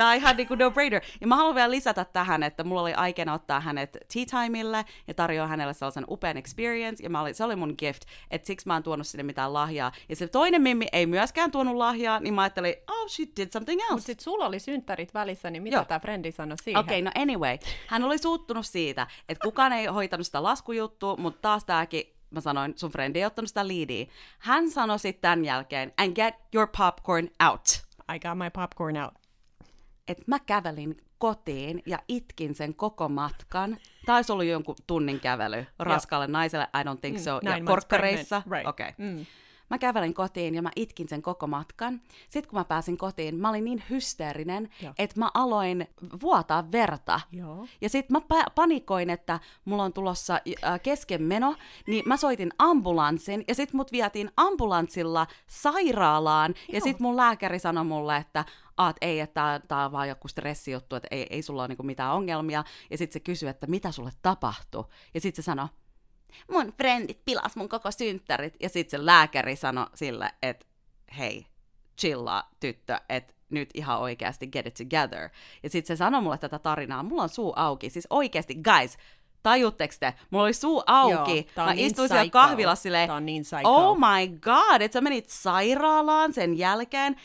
[0.00, 1.02] Tää on ihan niinku no-brainer.
[1.20, 5.14] Ja mä haluan vielä lisätä tähän, että mulla oli aikeena ottaa hänet tea timeille ja
[5.14, 7.02] tarjoa hänelle sellaisen upean experience.
[7.02, 9.92] Ja mä olin, se oli mun gift, että siksi mä en tuonut sinne mitään lahjaa.
[10.08, 13.80] Ja se toinen mimmi ei myöskään tuonut lahjaa, niin mä ajattelin, oh, she did something
[13.80, 13.92] else.
[13.92, 16.80] Mutta sit sulla oli synttärit välissä, niin mitä tää frendi sanoi siihen?
[16.80, 17.58] Okei, okay, no anyway.
[17.86, 22.72] Hän oli suuttunut siitä, että kukaan ei hoitanut sitä laskujuttua, mutta taas tääkin, mä sanoin,
[22.76, 24.06] sun frendi ei ottanut sitä liidiä.
[24.38, 27.82] Hän sanoi sitten tämän jälkeen, and get your popcorn out.
[28.14, 29.19] I got my popcorn out.
[30.08, 33.76] Että mä kävelin kotiin ja itkin sen koko matkan.
[34.06, 37.40] Taisi ollut jonkun tunnin kävely raskaalle naiselle, I don't think so.
[37.42, 38.42] nine ja korkkareissa.
[38.48, 38.68] pregnant, right.
[38.68, 38.88] Okei.
[38.88, 39.06] Okay.
[39.06, 39.26] Mm.
[39.70, 42.00] Mä kävelin kotiin ja mä itkin sen koko matkan.
[42.28, 44.68] Sitten kun mä pääsin kotiin, mä olin niin hysteerinen,
[44.98, 45.88] että mä aloin
[46.22, 47.20] vuotaa verta.
[47.32, 47.66] Joo.
[47.80, 51.54] Ja sitten mä pa- panikoin, että mulla on tulossa äh, keskenmeno,
[51.86, 56.54] niin mä soitin ambulanssin ja sitten mut vietiin ambulanssilla sairaalaan.
[56.68, 56.80] Ja Joo.
[56.84, 58.44] sitten mun lääkäri sanoi mulle, että
[58.76, 62.14] Aat, ei, että tää on vaan joku stressijuttu, että ei, ei sulla ole niinku mitään
[62.14, 62.64] ongelmia.
[62.90, 64.84] Ja sitten se kysyi, että mitä sulle tapahtui.
[65.14, 65.66] Ja sitten se sanoi,
[66.52, 68.54] mun frendit pilas mun koko synttärit.
[68.60, 70.66] Ja sitten se lääkäri sanoi sille, että
[71.18, 71.46] hei,
[72.00, 75.28] chillaa tyttö, että nyt ihan oikeasti get it together.
[75.62, 78.96] Ja sitten se sanoi mulle tätä tarinaa, mulla on suu auki, siis oikeasti, guys,
[79.42, 80.14] tajutteko te?
[80.30, 82.32] Mulla oli suu auki, Joo, tää on mä niin istuin siellä psycho.
[82.38, 83.62] kahvilassa silleen, Tää on niin psycho.
[83.90, 87.16] oh my god, että sä menit sairaalaan sen jälkeen.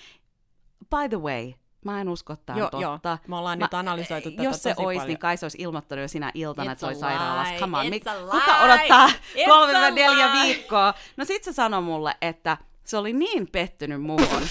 [0.89, 1.53] By the way,
[1.85, 3.17] mä en usko, että Joo, totta.
[3.27, 5.07] Me ollaan nyt analysoitu tätä Jos se tosi olisi, paljon.
[5.07, 7.53] niin Kai se olisi ilmoittanut jo sinä iltana, It's että se oli sairaalassa.
[7.59, 10.93] Come on, it's mik- kuka odottaa it's kolme neljä viikkoa?
[11.17, 14.43] No sit se sanoi mulle, että se oli niin pettynyt muuhun.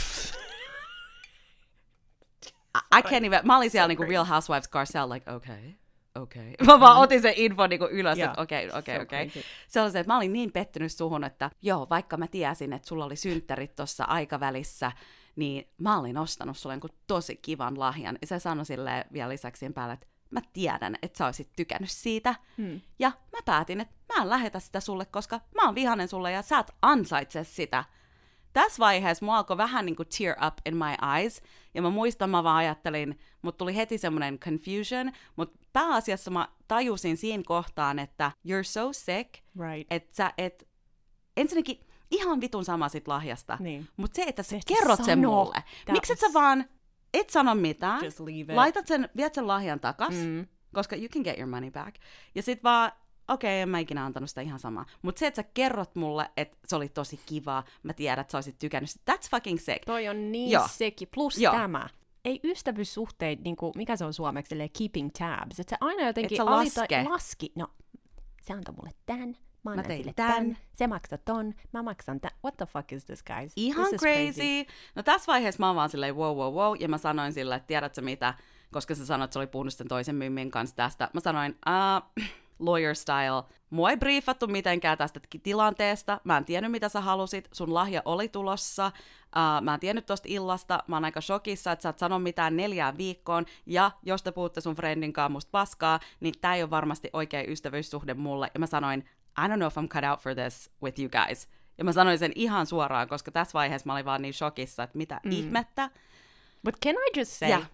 [2.76, 5.72] I, I can't even, mä olin siellä niinku Real Housewives Garcelle, like, okay,
[6.14, 6.52] okay.
[6.66, 9.30] Mä vaan otin sen info niinku ylös, Joo, että okei, okei, so okei.
[9.68, 12.88] Se oli se, että mä olin niin pettynyt suhun, että joo, vaikka mä tiesin, että
[12.88, 14.92] sulla oli synttärit tuossa aikavälissä,
[15.36, 18.18] niin mä olin ostanut sulle jonkun tosi kivan lahjan.
[18.20, 22.34] Ja se sanoi silleen vielä lisäksi päälle, että mä tiedän, että sä olisit tykännyt siitä.
[22.58, 22.80] Hmm.
[22.98, 26.42] Ja mä päätin, että mä en lähetä sitä sulle, koska mä oon vihanen sulle ja
[26.42, 27.84] sä et ansaitse sitä.
[28.52, 31.42] Tässä vaiheessa mua alkoi vähän niin kuin tear up in my eyes,
[31.74, 37.16] ja mä muistan, mä vaan ajattelin, mut tuli heti semmoinen confusion, mutta pääasiassa mä tajusin
[37.16, 39.86] siinä kohtaan, että you're so sick, Right.
[39.90, 40.68] että sä et,
[41.36, 41.80] ensinnäkin
[42.10, 43.88] ihan vitun sama sit lahjasta, Niin.
[43.96, 45.30] mutta se, että sä Et kerrot sen sano.
[45.44, 46.64] mulle, That miksi et sä vaan,
[47.14, 48.00] et sano mitään,
[48.54, 50.46] laitat sen, viet sen lahjan takas, Mm.
[50.74, 51.96] koska you can get your money back.
[52.34, 52.92] Ja sit vaan,
[53.28, 54.86] okei, okay, en mä ikinä antanut sitä ihan samaa.
[55.02, 58.38] Mutta se, että sä kerrot mulle, että se oli tosi kivaa, mä tiedän, että sä
[58.38, 59.12] olisit tykännyt sitä.
[59.14, 59.84] That's fucking sick.
[59.86, 60.68] Toi on niin Joo.
[60.70, 61.06] seki.
[61.06, 61.54] Plus Joo.
[61.54, 61.88] tämä.
[62.24, 65.60] Ei ystävyyssuhteet, niin kuin, mikä se on suomeksi, keeping tabs.
[65.60, 67.04] Että se aina jotenkin Et sä laske.
[67.08, 67.52] laski.
[67.54, 67.68] No,
[68.42, 70.32] se antoi mulle tän, mä annan tein sille tän.
[70.32, 70.56] tän.
[70.72, 72.30] se maksaa ton, mä maksan tän.
[72.44, 73.52] What the fuck is this, guys?
[73.56, 74.72] Ihan this is crazy.
[74.94, 77.66] No tässä vaiheessa mä oon vaan silleen wow, wow, wow, ja mä sanoin sille, että
[77.66, 78.34] tiedätkö mitä,
[78.72, 81.10] koska sä sanoit, että se oli puhunut sen toisen mymmin kanssa tästä.
[81.12, 82.24] Mä sanoin, uh,
[82.58, 87.74] lawyer style, mua ei briefattu mitenkään tästä tilanteesta, mä en tiennyt mitä sä halusit, sun
[87.74, 91.88] lahja oli tulossa, uh, mä en tiennyt tosta illasta, mä oon aika shokissa, että sä
[91.88, 96.34] et sano mitään neljään viikkoon, ja jos te puhutte sun friendin kanssa musta paskaa, niin
[96.40, 99.04] tää ei ole varmasti oikea ystävyyssuhde mulle, ja mä sanoin,
[99.38, 101.48] I don't know if I'm cut out for this with you guys.
[101.78, 104.98] Ja mä sanoin sen ihan suoraan, koska tässä vaiheessa mä olin vaan niin shokissa, että
[104.98, 105.32] mitä mm.
[105.32, 105.90] ihmettä.
[106.64, 107.70] But can I just say, Yeah.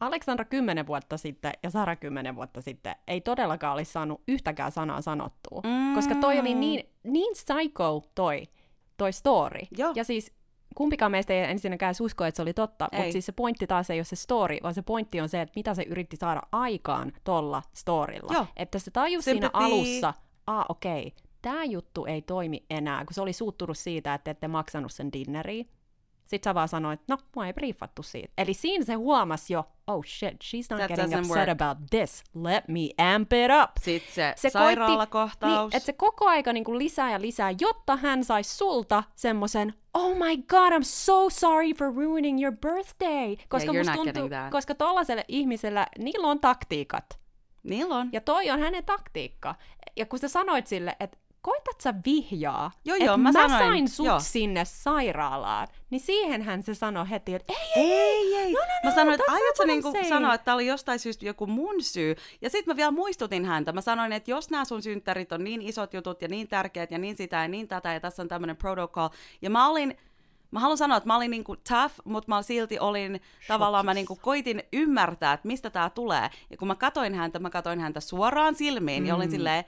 [0.00, 5.00] Aleksandra kymmenen vuotta sitten ja Sara kymmenen vuotta sitten ei todellakaan olisi saanut yhtäkään sanaa
[5.00, 5.60] sanottua.
[5.64, 5.94] Mm.
[5.94, 8.48] Koska toi oli niin, niin psycho toi,
[8.96, 9.60] toi story.
[9.78, 9.92] Joo.
[9.94, 10.32] Ja siis
[10.74, 12.98] kumpikaan meistä ei ensinnäkään usko, että se oli totta, Ei.
[12.98, 15.52] mutta siis se pointti taas ei ole se story, vaan se pointti on se, että
[15.56, 18.34] mitä se yritti saada aikaan tolla storilla.
[18.34, 18.46] Joo.
[18.56, 20.14] Että se tajus siinä alussa,
[20.58, 21.10] ah okei, okay,
[21.42, 25.68] tämä juttu ei toimi enää, kun se oli suuttunut siitä, että ette maksanut sen dinneriin.
[26.26, 28.32] Sitten sä vaan sanoit, no, mua ei briefattu siitä.
[28.38, 31.48] Eli siinä se huomasi jo, oh shit, she's not That getting upset work.
[31.48, 32.22] about this.
[32.34, 32.80] Let me
[33.14, 33.70] amp it up.
[33.80, 35.40] Sitten se, Se sairaalakohtaus.
[35.40, 39.02] Koitti, niin, että se koko aika niin kuin lisää ja lisää, jotta hän saisi sulta
[39.16, 43.36] semmoisen, oh my god, I'm so sorry for ruining your birthday.
[43.48, 47.19] Koska musta not tuntuu, koska tollaiselle ihmisellä, niillä on taktiikat.
[47.62, 48.08] Niillä on.
[48.12, 49.54] Ja toi on hänen taktiikka.
[49.96, 53.58] Ja kun sä sanoit sille, että koitat sä vihjaa, Joo, että joo, mä mä sanoin,
[53.58, 54.20] sain sut joo.
[54.20, 58.52] sinne sairaalaan, niin siihenhän se sanoi heti, että ei, Ei, ei.
[58.52, 61.46] No, no, mä no, sanoin, että aiotko niinku sanoa, että tämä oli jostain syystä joku
[61.46, 62.14] mun syy.
[62.42, 63.72] Ja sitten mä vielä muistutin häntä.
[63.72, 66.98] Mä sanoin, että jos nämä sun synttärit on niin isot jutut ja niin tärkeät ja
[66.98, 69.08] niin sitä ja niin tätä ja tässä on tämmöinen protocol.
[69.42, 69.96] Ja mä olin,
[70.50, 74.16] mä haluan sanoa, että mä olin niinku tough, mutta mä silti olin, tavallaan mä niinku
[74.16, 76.30] koitin ymmärtää, että mistä tämä tulee.
[76.50, 79.06] Ja kun mä katoin häntä, mä katoin häntä suoraan silmiin mm.
[79.06, 79.64] ja olin silleen,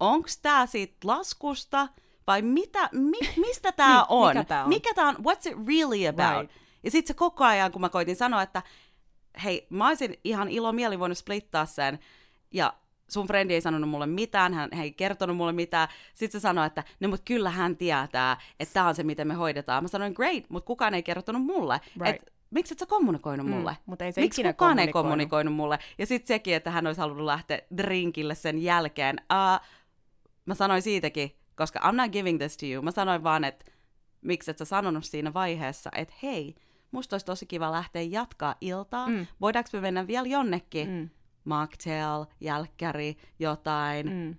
[0.00, 1.88] onks tää siitä laskusta
[2.26, 4.28] vai mitä, mi, mistä tää Niin, on?
[4.28, 4.68] mikä tää on?
[4.68, 5.16] Mikä tää on?
[5.16, 6.40] What's it really about?
[6.40, 6.56] Right.
[6.82, 8.62] Ja sitten se koko ajan, kun mä koitin sanoa, että
[9.44, 11.98] hei, mä olisin ihan ilomieli voinut splittaa sen,
[12.50, 12.74] ja
[13.08, 15.88] sun frendi ei sanonut mulle mitään, hän ei kertonut mulle mitään.
[16.14, 19.34] Sitten se sanoi, että no mut kyllä hän tietää, että tämä on se, miten me
[19.34, 19.84] hoidetaan.
[19.84, 21.80] Mä sanoin, great, mutta kukaan ei kertonut mulle.
[22.00, 22.22] Right.
[22.22, 23.70] Et, miksi et sä kommunikoinut mulle?
[23.70, 25.30] Mm, mut ei se Miksi ikinä kukaan ei kommunikoinut.
[25.30, 25.78] kommunikoinut mulle?
[25.98, 29.16] Ja sitten sekin, että hän olisi halunnut lähteä drinkille sen jälkeen.
[29.20, 29.66] Uh,
[30.46, 32.82] mä sanoin siitäkin, koska I'm not giving this to you.
[32.82, 33.64] Mä sanoin vaan, että
[34.20, 36.54] miksi et sä sanonut siinä vaiheessa, että hei,
[36.90, 39.08] musta olisi tosi kiva lähteä jatkaa iltaa.
[39.08, 39.26] Mm.
[39.40, 40.90] Voidaanko me mennä vielä jonnekin?
[40.90, 41.10] Mm,
[41.46, 44.10] Mocktail, jälkkäri, jotain.
[44.10, 44.34] mm,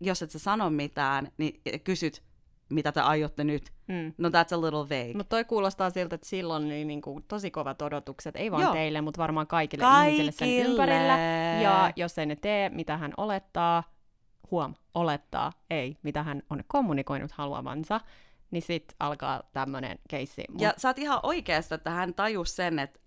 [0.00, 2.22] Jos et sä sano mitään, niin kysyt,
[2.70, 3.72] mitä te aiotte nyt.
[3.88, 4.12] mm.
[4.18, 5.14] No that's a little vague.
[5.14, 8.72] Mutta toi kuulostaa siltä, että silloin oli niinku tosi kovat odotukset, ei vaan Joo.
[8.72, 10.08] teille, mutta varmaan kaikille, Kaikille.
[10.22, 11.18] ihmisille sen ympärillä.
[11.62, 13.82] Ja jos ei ne tee, mitä hän olettaa,
[14.50, 18.00] huom, olettaa, ei, mitä hän on kommunikoinut haluavansa,
[18.50, 20.44] niin sit alkaa tämmönen keissi.
[20.50, 23.00] Mut Ja sä oot ihan oikeassa, että hän tajus sen, että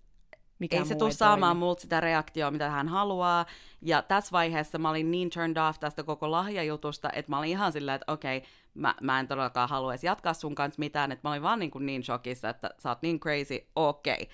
[0.70, 3.46] ei se tule saamaan multa sitä reaktioa, mitä hän haluaa.
[3.82, 7.72] Ja tässä vaiheessa mä olin niin turned off tästä koko lahjajutusta, että mä olin ihan
[7.72, 8.42] silleen, että okei,
[8.74, 11.12] mä, mä en todellakaan haluaisi jatkaa sun kanssa mitään.
[11.12, 14.28] Että mä olin vaan niin, kuin niin shokissa, että sä oot niin crazy, okei.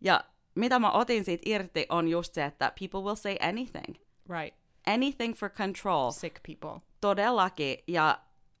[0.00, 0.24] Ja
[0.54, 3.96] mitä mä otin siitä irti on just se, että people will say anything.
[4.28, 4.56] Right,
[4.86, 6.10] Anything for control.
[6.10, 6.80] sick people.
[7.00, 7.78] Todellakin.
[7.86, 8.18] Ja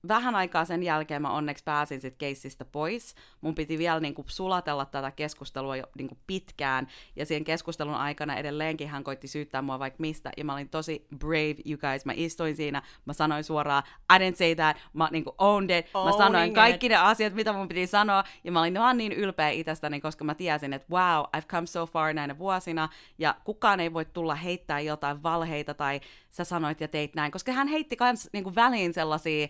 [0.08, 3.14] vähän aikaa sen jälkeen mä onneksi pääsin sit keissistä pois.
[3.40, 6.88] Mun piti vielä niinku sulatella tätä keskustelua jo niinku pitkään.
[7.16, 10.30] Ja siihen keskustelun aikana edelleenkin hän koitti syyttää mua vaikka mistä.
[10.36, 12.04] Ja mä olin tosi brave, you guys.
[12.04, 13.82] Mä istuin siinä, mä sanoin suoraan,
[14.14, 14.76] I didn't say that.
[14.92, 15.86] Mä niinku owned it.
[15.94, 16.54] Mä Owning sanoin it.
[16.54, 18.24] kaikki ne asiat, mitä mun piti sanoa.
[18.44, 21.86] Ja mä olin vaan niin ylpeä itsestäni, koska mä tiesin, että wow, I've come so
[21.86, 22.88] far näinä vuosina.
[23.18, 26.00] Ja kukaan ei voi tulla heittää jotain valheita tai
[26.30, 27.32] sä sanoit ja teit näin.
[27.32, 29.48] Koska hän heitti kans niinku väliin sellaisia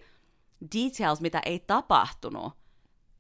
[0.75, 2.53] details, mitä ei tapahtunut.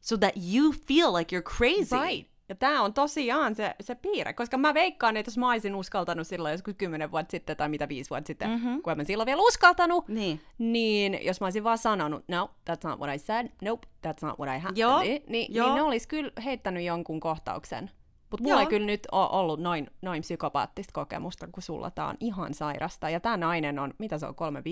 [0.01, 1.97] So that you feel like you're crazy.
[1.97, 2.35] Right.
[2.49, 6.27] Ja tämä on tosiaan se, se piirre, koska mä veikkaan, että jos mä olisin uskaltanut
[6.27, 8.83] silloin joskus kymmenen vuotta sitten tai mitä viisi vuotta sitten, mm-hmm.
[8.83, 10.41] kun en mä silloin vielä uskaltanut, Niin.
[10.59, 14.39] niin jos mä olisin vaan sanonut, no, that's not what I said, nope, that's not
[14.39, 15.67] what I had, Joo, niin, niin, joo.
[15.67, 17.91] niin ne olisi kyllä heittänyt jonkun kohtauksen.
[18.31, 18.61] Mutta mulla Joo.
[18.61, 23.11] ei kyllä nyt ole ollut noin, noin psykopaattista kokemusta, kun sulla tää on ihan sairasta.
[23.11, 24.65] Ja tämä nainen on, mitä se on, kolme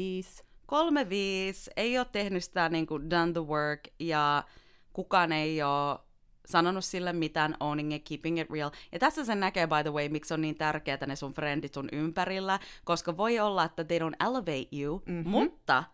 [0.73, 0.85] viisi?
[0.85, 4.45] Kolme viisi, ei ole tehnyt sitä niin kuin done the work, ja
[4.93, 5.99] kukaan ei ole
[6.47, 8.71] sanonut sille mitään, owning it, keeping it real.
[8.93, 11.89] Ja tässä sen näkee, by the way, miksi on niin tärkeää ne sun friendit sun
[11.93, 15.13] ympärillä, koska voi olla, että they don't elevate you, Mhm.
[15.15, 15.31] mm-hmm.
[15.31, 15.85] mutta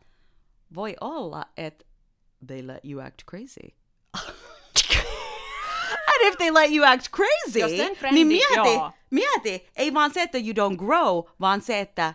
[0.75, 1.85] voi olla, että
[2.47, 3.75] they let you act crazy.
[6.09, 8.93] And if they let you act crazy, Jos sen niin mieti, joo.
[9.11, 12.15] mieti, ei vaan se, että you don't grow, vaan se, että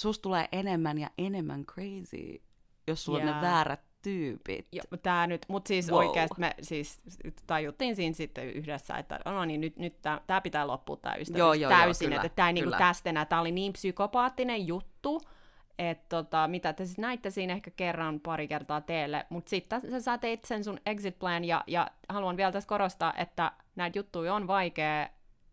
[0.00, 2.42] susta tulee enemmän ja enemmän crazy,
[2.86, 3.40] jos sulla on Jaa.
[3.40, 4.68] ne väärät tyypit.
[4.72, 5.98] Joo, tää nyt, mutta siis Wow.
[5.98, 7.00] oikeasti me siis
[7.46, 11.54] tajuttiin siinä sitten yhdessä, että no niin, nyt, nyt tämä pitää loppua tämä ystävyys Joo,
[11.54, 15.20] joo, joo, täysin, kyllä, että tämä ei niinku tästä enää, tämä oli niin psykopaattinen juttu,
[15.78, 20.00] että tota, mitä te siis näitte siinä ehkä kerran pari kertaa teille, mutta sitten sä,
[20.00, 24.34] sä teit sen sun exit plan, ja, ja haluan vielä tässä korostaa, että näitä juttuja
[24.34, 25.08] on vaikea,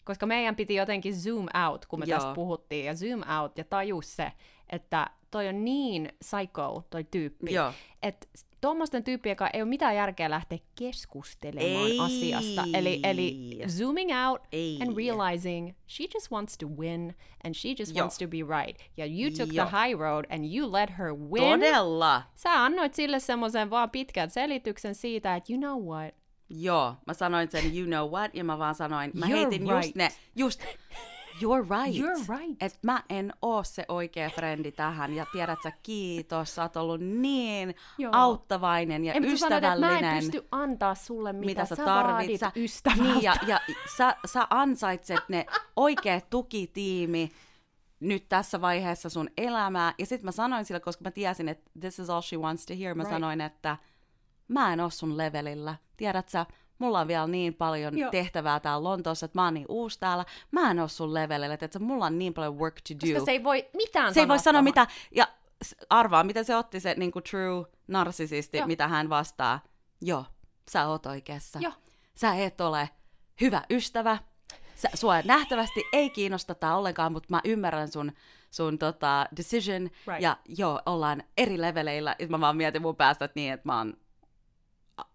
[0.07, 2.19] koska meidän piti jotenkin zoom out, kun me Joo.
[2.19, 4.31] tästä puhuttiin, ja zoom out ja tajus se,
[4.69, 7.73] että toi on niin psycho, toi tyyppi, Joo.
[8.03, 8.27] että
[8.61, 11.99] tuommoisten tyyppien kanssa ei ole mitään järkeä lähteä keskustelemaan Ei.
[11.99, 12.63] asiasta.
[12.73, 14.79] Eli, eli zooming out Ei.
[14.81, 18.03] and realizing she just wants to win and she just Joo.
[18.03, 18.81] wants to be right.
[18.97, 19.67] Ja you took Joo.
[19.67, 21.43] the high road and you let her win.
[21.43, 22.23] Todella.
[22.35, 26.15] Sä annoit sille semmoisen vaan pitkän selityksen siitä, että you know what,
[26.49, 29.83] Joo, mä sanoin sen you know what, ja mä vaan sanoin, mä You're heitin just
[29.83, 29.95] right.
[29.95, 30.61] ne, just,
[31.41, 31.95] you're right.
[32.01, 32.63] You're right.
[32.63, 37.01] Että mä en oo se oikea frendi tähän, ja tiedät sä, kiitos, sä oot ollut
[37.01, 38.11] niin Joo.
[38.15, 40.05] auttavainen ja mutta sä sanoit, ystävällinen.
[40.05, 42.39] mä en pysty antaa sulle, mitä, mitä sä sä tarvit.
[42.39, 43.03] Sä, ystävältä.
[43.03, 43.59] niin, ja, ja
[43.97, 45.45] sä, sä ansaitset ne
[45.75, 47.31] oikeat tukitiimi
[47.99, 49.93] nyt tässä vaiheessa sun elämää.
[49.97, 52.73] Ja sitten mä sanoin sille, koska mä tiesin, että this is all she wants to
[52.79, 53.15] hear, mä Right.
[53.15, 53.77] sanoin, että
[54.47, 55.75] mä en oo sun levelillä.
[55.97, 56.45] Tiedät sä,
[56.79, 58.11] mulla on vielä niin paljon Joo.
[58.11, 60.25] tehtävää täällä Lontoossa, että mä oon niin uusi täällä.
[60.51, 63.13] Mä en oo sun levelillä, että mulla on niin paljon work to do.
[63.13, 65.27] Koska se ei voi mitään se ei voi sanoa mitä, ja
[65.89, 68.67] arvaa, miten se otti se niin kuin true narsisisti, Joo.
[68.67, 69.59] mitä hän vastaa.
[70.01, 70.25] Joo,
[70.71, 71.59] sä oot oikeassa.
[71.59, 71.73] Joo.
[72.15, 72.89] Sä et ole
[73.41, 74.17] hyvä ystävä.
[74.75, 78.11] Sä, sua nähtävästi ei kiinnosta tää ollenkaan, mutta mä ymmärrän sun,
[78.51, 79.83] sun tota, decision.
[79.83, 80.21] Right.
[80.21, 82.15] Ja joo, ollaan eri leveleillä.
[82.19, 83.93] Ja mä vaan mietin mun päästä, että niin, että mä oon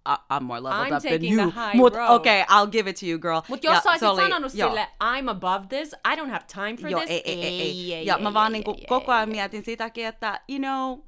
[0.08, 1.52] I- I'm more leveled I'm up than you.
[1.74, 3.40] Mut okay, I'll give it to you, girl.
[3.48, 4.68] Mutta Ja jos sä olisit se oli- sanonut joo.
[4.68, 7.10] sille, I'm above this, I don't have time for Joo, this.
[7.10, 8.06] ei, ei, ei, ei.
[8.06, 10.98] Ja mä vaan niinku koko ajan mietin sitäkin, että you know,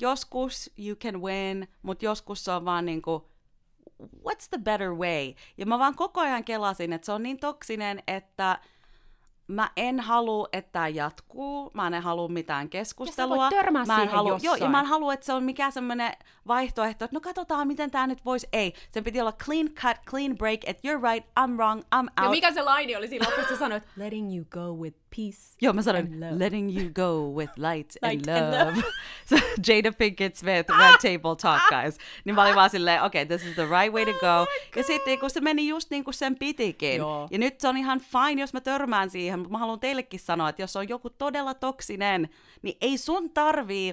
[0.00, 3.30] joskus you can win, mutta joskus se on vaan niinku,
[4.02, 5.34] what's the better way?
[5.56, 8.58] Ja mä vaan koko ajan kelasin, että se on niin toksinen, että
[9.50, 13.50] mä en halua, että tämä jatkuu, mä en halua mitään keskustelua.
[13.50, 16.12] törmää mä en halua, joo, ja mä en halua, että se on mikään semmoinen
[16.46, 18.48] vaihtoehto, että no katsotaan, miten tämä nyt voisi.
[18.52, 22.10] Ei, sen piti olla clean cut, clean break, että you're right, I'm wrong, I'm out.
[22.22, 25.78] Ja mikä se laini oli siinä lopussa sanoit, letting you go with peace Joo, mä
[25.78, 26.38] and sanoin, love.
[26.38, 28.82] letting you go with light, Light and and love.
[29.26, 29.36] so,
[29.66, 31.96] Jada Pinkett Smith, Red Table Talk, guys.
[32.24, 34.46] Niin mä olin vaan silleen, okay, this is the right way to go.
[34.76, 36.96] ja sitten kun se meni just niin kuin sen pitikin.
[36.96, 37.28] Joo.
[37.30, 40.48] Ja nyt se on ihan fine, jos mä törmään siihen, mutta mä haluan teillekin sanoa,
[40.48, 42.28] että jos on joku todella toksinen,
[42.62, 43.92] niin ei sun tarvii,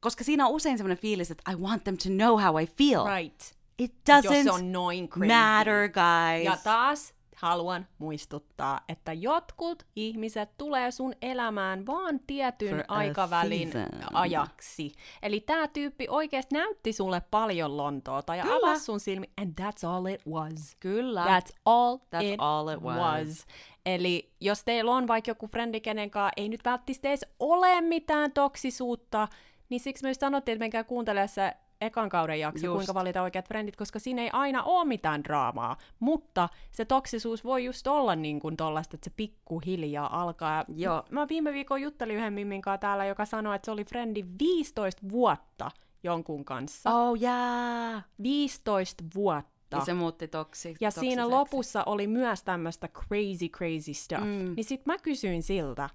[0.00, 3.04] koska siinä on usein semmoinen fiilis, että I want them to know how I feel.
[3.16, 3.40] Right.
[3.78, 5.26] It Jos doesn't se on noin crazy.
[5.34, 6.44] matter, guys.
[6.44, 14.00] Ja taas haluan muistuttaa, että jotkut ihmiset tulee sun elämään vaan tietyn For aikavälin season.
[14.12, 14.92] ajaksi.
[15.22, 18.56] Eli tämä tyyppi oikeasti näytti sulle paljon Lontoota ja Kyllä.
[18.56, 20.76] avasi sun silmi, and that's all it was.
[20.80, 21.24] Kyllä.
[21.24, 23.46] That's all, That's it, all it was.
[23.86, 28.32] Eli jos teillä on vaikka joku frendi, kenen kanssa ei nyt välttämättä edes ole mitään
[28.32, 29.28] toksisuutta,
[29.68, 31.52] niin siksi myös sanottiin, että menkää kuuntelemaan se
[31.86, 32.74] ekan kauden jakso, Just.
[32.74, 35.76] kuinka valita oikeat frendit, koska siinä ei aina ole mitään draamaa.
[36.00, 40.64] Mutta se toksisuus voi just olla niin kuin tollaista, että se pikkuhiljaa alkaa.
[40.76, 41.04] Joo.
[41.10, 45.02] Mä viime viikon juttelin yhden mimmin kanssa täällä, joka sanoi, että se oli frendi 15
[45.10, 45.70] vuotta
[46.02, 46.94] jonkun kanssa.
[46.94, 48.04] Oh, yeah.
[48.22, 49.52] 15 vuotta.
[49.76, 54.22] Ja se muutti toksi, Ja siinä lopussa oli myös tämmöistä crazy, crazy stuff.
[54.22, 54.54] Mm.
[54.56, 55.90] Niin sit mä kysyin siltä,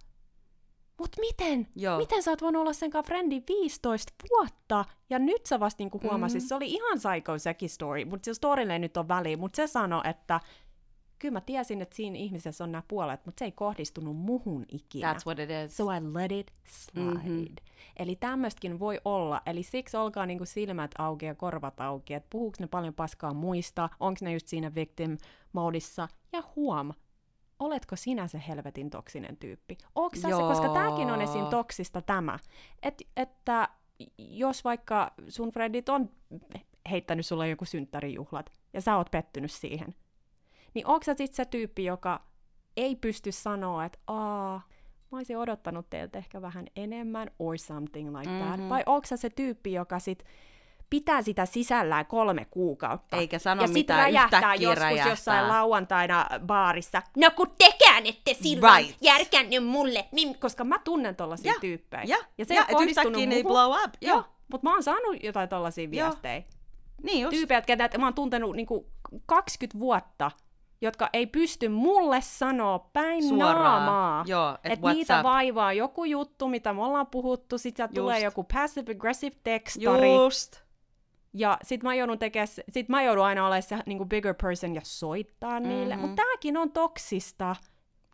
[0.99, 1.67] mut miten?
[1.75, 1.97] Joo.
[1.97, 4.85] Miten sä oot voinut olla sen kanssa frendi 15 vuotta?
[5.09, 6.47] Ja nyt sä vasta niinku huomasit, Mm.
[6.47, 9.67] se oli ihan psycho sekin story, mutta sillä storylle ei nyt on väliä, mutta se
[9.67, 10.39] sanoi, että
[11.19, 15.13] kyllä mä tiesin, että siinä ihmisessä on nämä puolet, mutta se ei kohdistunut muhun ikinä.
[15.13, 15.77] That's what it is.
[15.77, 17.05] So I let it slide.
[17.13, 17.45] Mm-hmm.
[17.99, 19.41] Eli tämmöistäkin voi olla.
[19.45, 23.89] Eli siksi olkaa niinku silmät auki ja korvat auki, että puhuuko ne paljon paskaa muista,
[23.99, 25.17] onko ne just siinä victim
[25.53, 26.07] modissa.
[26.33, 26.91] Ja huom,
[27.59, 29.77] oletko sinä se helvetin toksinen tyyppi?
[30.15, 31.45] Sä se, koska tämäkin on esim.
[31.45, 32.39] toksista tämä,
[32.83, 33.69] Et, että
[34.17, 36.09] jos vaikka sun friendit on
[36.91, 39.95] heittänyt sulle joku synttärijuhlat ja sä oot pettynyt siihen,
[40.73, 42.23] niin onko sä sit se tyyppi, joka
[42.77, 44.61] ei pysty sanoa, että aa,
[45.11, 48.59] mä olisin odottanut teiltä ehkä vähän enemmän, or something like that.
[48.59, 48.69] Mhm.
[48.69, 50.23] Vai onko sä se tyyppi, joka sit
[50.89, 53.17] pitää sitä sisällään kolme kuukautta.
[53.17, 55.11] Eikä sano ja mitään, räjähtää joskus räjähtää.
[55.11, 57.01] jossain lauantaina baarissa.
[57.17, 58.97] No kun tekään ette silloin Right.
[59.01, 60.05] järkännyt mulle.
[60.11, 62.03] Niin, koska mä tunnen tollasia Ja, tyyppejä.
[62.03, 63.43] ja, ja se ei et ole kohdistunut muhun.
[63.43, 64.15] blow up, joo.
[64.15, 66.43] Joo, mutta mä oon saanut jotain tollasia viestejä.
[67.03, 67.37] Niin just.
[67.37, 68.85] Tyypejä, ketä mä oon tuntenut niinku
[69.25, 70.31] 20 vuotta,
[70.81, 73.63] jotka ei pysty mulle sanoa päin Suoraan.
[73.63, 74.23] naamaa.
[74.27, 75.23] Joo, et et what's niitä up?
[75.23, 80.66] vaivaa joku juttu, mitä me ollaan puhuttu, sit tulee joku passive-aggressive tekstari, Just.
[81.39, 84.81] Ja sit mä joudun tekemään, sit mä joudun aina olemaan se niinku bigger person ja
[84.83, 85.69] soittaa mm-hmm.
[85.75, 85.95] niille.
[85.95, 86.01] Mhm.
[86.05, 87.55] Mutta tääkin on toksista.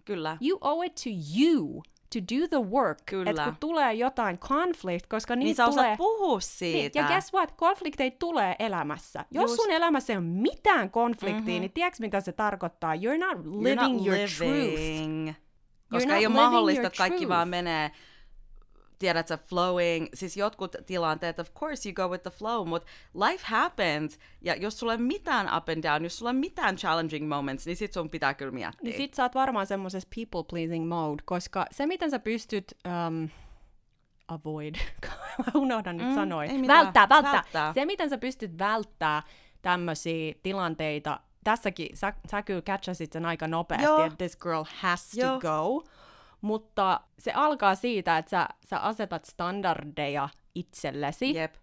[0.06, 0.38] Kyllä.
[0.42, 1.10] You owe it to
[1.40, 2.98] you to do the work.
[3.06, 3.30] Kyllä.
[3.30, 5.98] Et kun tulee jotain conflict, koska Niin niitä sä tulee...
[5.98, 7.00] puhua Niin, siitä.
[7.00, 7.52] ja guess what?
[7.52, 9.26] Konflikteja tulee elämässä.
[9.32, 9.62] Jos Just.
[9.62, 11.62] sun elämässä ei ole mitään konfliktia, mm-hmm.
[11.62, 12.96] niin tiedätkö mitä se tarkoittaa?
[12.96, 15.30] You're not You're living not your living.
[15.30, 15.34] You're
[15.92, 17.30] Koska not ei ole mahdollista, että kaikki truth.
[17.30, 17.92] vaan menee
[19.04, 22.88] tiedät sä, flowing, siis jotkut tilanteet, of course you go with the flow, mutta
[23.30, 26.40] life happens, ja jos sulla ei ole mitään up and down, jos sulla ei ole
[26.40, 28.80] mitään challenging moments, niin sit sun pitää kyllä miettiä.
[28.84, 32.66] Niin sit sä oot varmaan semmoisessa people pleasing mode, koska se miten sä pystyt
[33.08, 33.30] um,
[34.28, 34.76] avoid,
[35.46, 36.68] mä unohdan nyt Mm, sanoa, mitään.
[36.86, 37.74] välttää, välttää, Välttää.
[37.74, 39.24] se miten sä pystyt välttää
[39.62, 41.20] tämmöisiä tilanteita.
[41.44, 44.06] Tässäkin sä, sä kyllä catchasit sen aika nopeasti, Joo.
[44.06, 45.34] että this girl has Joo.
[45.34, 45.84] to go.
[46.44, 51.56] Mutta se alkaa siitä, että sä, sä asetat standardeja itsellesi Jep.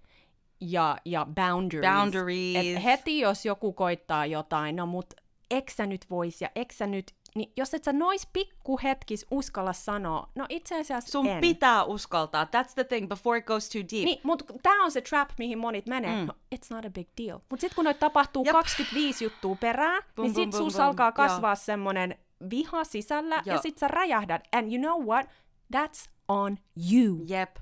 [0.61, 1.93] ja, ja boundaries.
[1.95, 2.57] Boundaries.
[2.77, 5.15] Et heti jos joku koittaa jotain, no mut
[5.51, 10.47] eksä nyt vois ja eksä nyt, niin jos et sä nois pikkuhetkis uskalla sanoa, no
[10.49, 11.41] itse asiassa Sun en.
[11.41, 12.45] pitää uskaltaa.
[12.45, 14.05] That's the thing, before it goes too deep.
[14.05, 16.21] Niin, mutta tää on se trap, mihin monit menee.
[16.21, 16.27] Mm.
[16.27, 17.39] No, it's not a big deal.
[17.51, 18.53] Mutta sitten kun noita tapahtuu Jep.
[18.53, 20.85] 25 juttua perään, Bum, niin sit bum, sus bum.
[20.85, 22.19] alkaa kasvaa semmonen
[22.51, 23.63] viha sisällä, ja Joo.
[23.63, 24.43] sit sä räjähdät.
[24.53, 25.27] And you know what?
[25.77, 26.59] That's on
[26.93, 27.25] you.
[27.29, 27.57] Jep.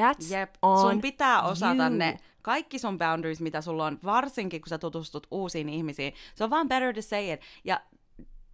[0.00, 0.54] That's Jep.
[0.62, 1.96] on sun pitää osata you.
[1.96, 6.12] ne kaikki sun boundaries, mitä sulla on, varsinkin kun sä tutustut uusiin ihmisiin.
[6.34, 7.40] Se on vaan better to say it.
[7.64, 7.80] Ja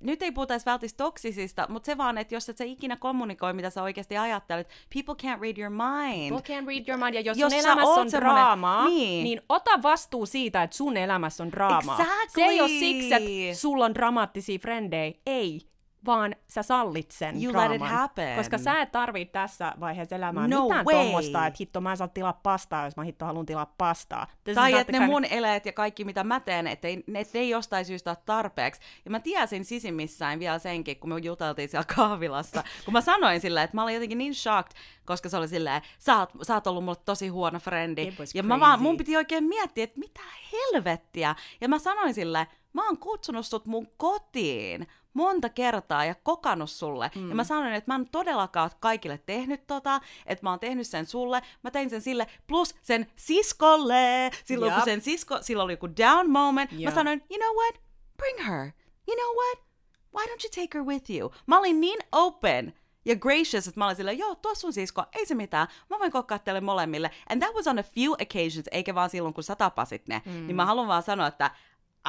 [0.06, 3.52] nyt ei puhuta edes välttämättä toksisista, mutta se vaan, että jos et sä ikinä kommunikoi,
[3.52, 6.30] mitä sä oikeasti ajattelet, people can't read your mind.
[6.30, 9.24] People can read your mind, ja jos, Jos sun sä elämässä on draamaa, niin.
[9.24, 12.00] niin ota vastuu siitä, että sun elämässä on draamaa.
[12.00, 12.30] Exactly.
[12.34, 15.60] Se ei ole siksi, että sulla on dramaattisia frendejä, ei,
[16.06, 17.74] vaan sä sallit sen You let draaman.
[17.74, 18.36] it happen.
[18.36, 20.94] Koska sä et tarvii tässä vaiheessa elämää No mitään way.
[20.96, 24.26] tommosta, että hitto mä en saa tilaa pastaa, jos mä hitto haluan tilaa pastaa.
[24.26, 26.96] This is Tai että ne kind mun eleet ja kaikki, mitä mä teen, että ei,
[27.06, 28.80] ne, ne ei jostain syystä ole tarpeeksi.
[29.04, 33.64] Ja mä tiesin sisimmissään vielä senkin, kun me juteltiin siellä kahvilassa, kun mä sanoin silleen,
[33.64, 34.72] että mä olin jotenkin niin shocked,
[35.04, 38.12] koska se oli silleen, sä oot, sä oot ollut mulle tosi huono frendi.
[38.34, 40.20] Ja mä vaan, mun piti oikein miettiä, että mitä
[40.52, 41.34] helvettiä.
[41.60, 44.86] Ja mä sanoin silleen, mä oon kutsunut sut mun kotiin
[45.16, 47.10] monta kertaa ja kokannut sulle.
[47.14, 47.28] Mm.
[47.28, 51.06] Ja mä sanoin, että mä en todellakaan kaikille tehnyt tota, että mä oon tehnyt sen
[51.06, 54.30] sulle, mä tein sen sille, plus sen siskolle.
[54.44, 54.84] Silloin kun Jap.
[54.84, 56.90] sen sisko, silloin oli joku down moment, Joo.
[56.90, 57.80] mä sanoin, you know what,
[58.16, 58.72] bring her.
[59.08, 59.58] You know what,
[60.14, 61.32] why don't you take her with you?
[61.46, 65.26] Mä olin niin open ja gracious, että mä olin silleen, joo, tuo sun sisko, ei
[65.26, 67.10] se mitään, mä voin kokkaa teille molemmille.
[67.30, 70.22] And that was on a few occasions, eikä vaan silloin, kun sä tapasit ne.
[70.24, 70.46] Mm.
[70.46, 71.50] Niin mä haluan vaan sanoa, että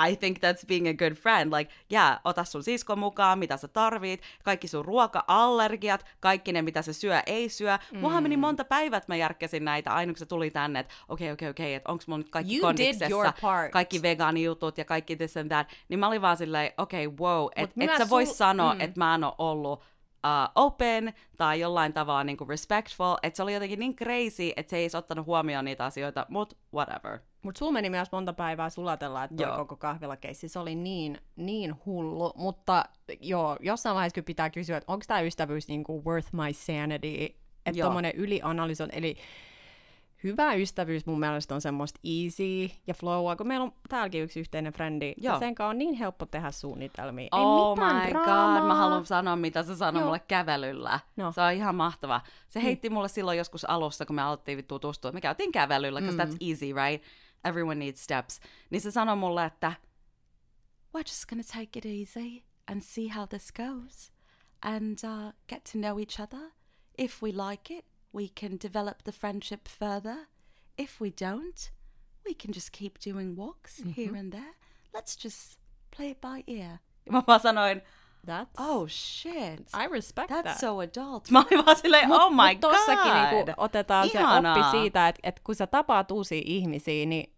[0.10, 1.54] I think that's being a good friend.
[1.54, 6.82] Like, yeah, ota sun siskon mukaan, mitä sä tarvit, kaikki sun ruoka-allergiat, kaikki ne, mitä
[6.82, 7.78] se syö, ei syö.
[7.92, 8.00] Mm.
[8.00, 11.32] Mullahan meni monta päivää, että mä järkkäsin näitä, aina kun se tuli tänne, että okei,
[11.32, 13.34] okei, okei, että onks mun nyt kaikki You kondiksessa,
[13.72, 15.68] kaikki vegaanijutut ja kaikki this and that.
[15.90, 18.82] Niin mä olin vaan silleen, okei, okay, wow, että et sä vois sul- sanoa, mm.
[18.82, 19.84] että mä en ole ollut
[20.28, 24.78] uh, open tai jollain tavalla niinku respectful, että se oli jotenkin niin crazy, että se
[24.78, 27.20] ei ottanut huomioon niitä asioita, mut whatever.
[27.42, 29.58] Mutta sulla meni myös monta päivää sulatella, että toi Joo.
[29.58, 32.34] koko kahvilakeissi, se oli niin, niin hullu.
[32.36, 32.86] Mutta
[33.22, 37.08] joo, jossain vaiheessa kyllä pitää kysyä, että onko tämä ystävyys niinku worth my sanity?
[37.66, 37.86] Että Joo.
[37.88, 39.16] tommonen ylianalysoin, eli
[40.24, 44.74] hyvä ystävyys mun mielestä on semmoista easy ja flowaa, kun meillä on täälläkin yksi yhteinen
[44.74, 45.34] frendi, Joo.
[45.34, 47.28] ja sen kanssa on niin helppo tehdä suunnitelmia.
[47.32, 48.60] Oh Ei mitään my draamaa.
[48.60, 50.06] god, mä haluan sanoa, mitä se sanoi Joo.
[50.08, 51.00] mulle kävelyllä.
[51.16, 51.32] No.
[51.32, 52.22] Se on ihan mahtava.
[52.48, 55.12] Se heitti mulle silloin joskus alussa, kun me alettiin tutustua.
[55.12, 56.30] Me käytiin kävelyllä, because Mm.
[56.32, 57.06] that's easy, right?
[57.44, 58.40] Everyone needs steps.
[58.70, 59.74] Niin se sanoi mulle, että
[60.94, 64.12] we're just gonna take it easy and see how this goes.
[64.62, 66.52] And uh, get to know each other.
[66.98, 70.28] If we like it, we can develop the friendship further.
[70.78, 71.72] If we don't,
[72.26, 73.92] we can just keep doing walks Mm-hmm.
[74.02, 74.54] here and there.
[74.94, 75.60] Let's just
[75.92, 76.80] play it by ear.
[77.12, 77.82] Mä vaan sanoin,
[78.28, 79.60] That's, oh shit.
[79.84, 80.60] I respect That's that.
[80.60, 81.30] so adult.
[81.32, 83.32] Mä olin vaan silleen, oh my mut tossakin god.
[83.32, 84.56] niinku otetaan Ihanaa.
[84.56, 87.34] se oppi siitä, että, että kun sä tapaat uusia ihmisiä, niin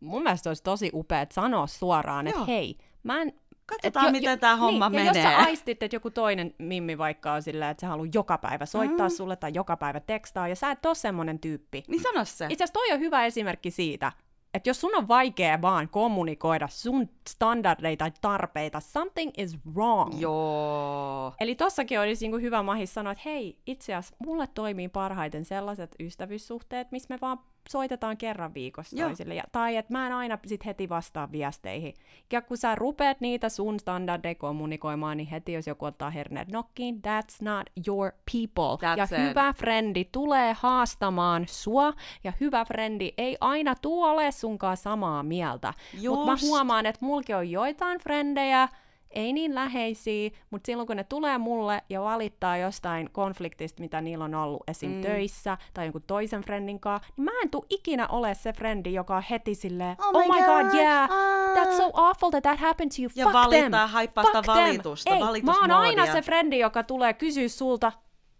[0.00, 3.32] mun mielestä olisi tosi upea sanoa suoraan, että hei, mä en...
[3.66, 5.30] Katsotaan, miten tää homma niin, Ja jos menee.
[5.32, 9.08] sä aistit, että joku toinen mimmi vaikka on silleen, että se haluaa joka päivä soittaa
[9.08, 9.14] mm.
[9.14, 11.84] sulle tai joka päivä tekstaa, ja sä et ole semmonen tyyppi.
[11.88, 12.46] Niin sano se.
[12.48, 14.12] Itse asiassa toi on hyvä esimerkki siitä,
[14.56, 20.20] että jos sun on vaikea vaan kommunikoida sun standardeita tai tarpeita, something is wrong.
[20.20, 21.34] Joo.
[21.40, 25.96] Eli tossakin olisi niinku hyvä mahis sanoa, että hei, itse asiassa mulle toimii parhaiten sellaiset
[26.00, 27.38] ystävyyssuhteet, missä me vaan
[27.68, 29.08] soitetaan kerran viikossa Joo.
[29.08, 29.34] toisille.
[29.34, 31.94] Ja, tai että mä en aina sit heti vastaa viesteihin.
[32.32, 36.94] Ja kun sä rupeat niitä sun standardeja kommunikoimaan, niin heti jos joku ottaa herneet nokkiin,
[36.94, 38.88] that's not your people.
[38.88, 39.28] That's ja it.
[39.28, 41.92] hyvä frendi tulee haastamaan sua,
[42.24, 45.74] ja hyvä frendi ei aina tuu ole sunkaan samaa mieltä.
[46.08, 48.68] Mutta mä huomaan, että mulki on joitain frendejä,
[49.16, 54.24] ei niin läheisiä, mutta silloin kun ne tulee mulle ja valittaa jostain konfliktista, mitä niillä
[54.24, 54.90] on ollut esim.
[54.90, 55.00] Mm.
[55.02, 59.16] töissä tai jonkun toisen friendin kanssa, niin mä en tuu ikinä ole se frendi, joka
[59.16, 62.42] on heti silleen, Oh oh, my my god, God, yeah, ah." that's so awful that
[62.42, 64.54] that happened to you, Ja fuck valittaa, them, fuck sitä them.
[64.54, 67.92] valitusta, Ei, mä oon aina se frendi, joka tulee kysyä sulta,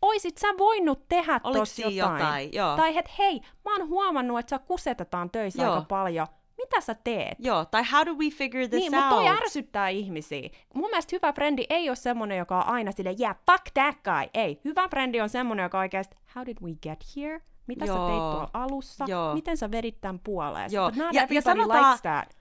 [0.02, 2.18] oisit sä voinut tehdä tossa jotain?
[2.18, 2.50] jotain?
[2.52, 2.76] Joo.
[2.76, 5.72] Tai et hei, mä oon huomannut, että sä kusetetaan töissä Joo.
[5.74, 6.26] aika paljon.
[6.66, 7.38] Mitä sä teet?
[7.38, 9.04] Joo, tai how do we figure this Niin, out?
[9.04, 10.48] mutta toi ärsyttää ihmisiä.
[10.74, 14.30] Mun mielestä hyvä frendi ei ole semmonen, joka on aina silleen, yeah, fuck that guy.
[14.34, 17.40] Ei, hyvä frendi on semmonen, joka oikeasti, how did we get here?
[17.66, 17.96] Mitä Joo.
[17.96, 19.04] sä teit tuolla alussa?
[19.08, 19.34] Joo.
[19.34, 20.72] Miten sä vedit tämän puoleen?
[20.72, 20.90] Joo.
[20.90, 22.36] But not Ja- ja sanotaan- likes that.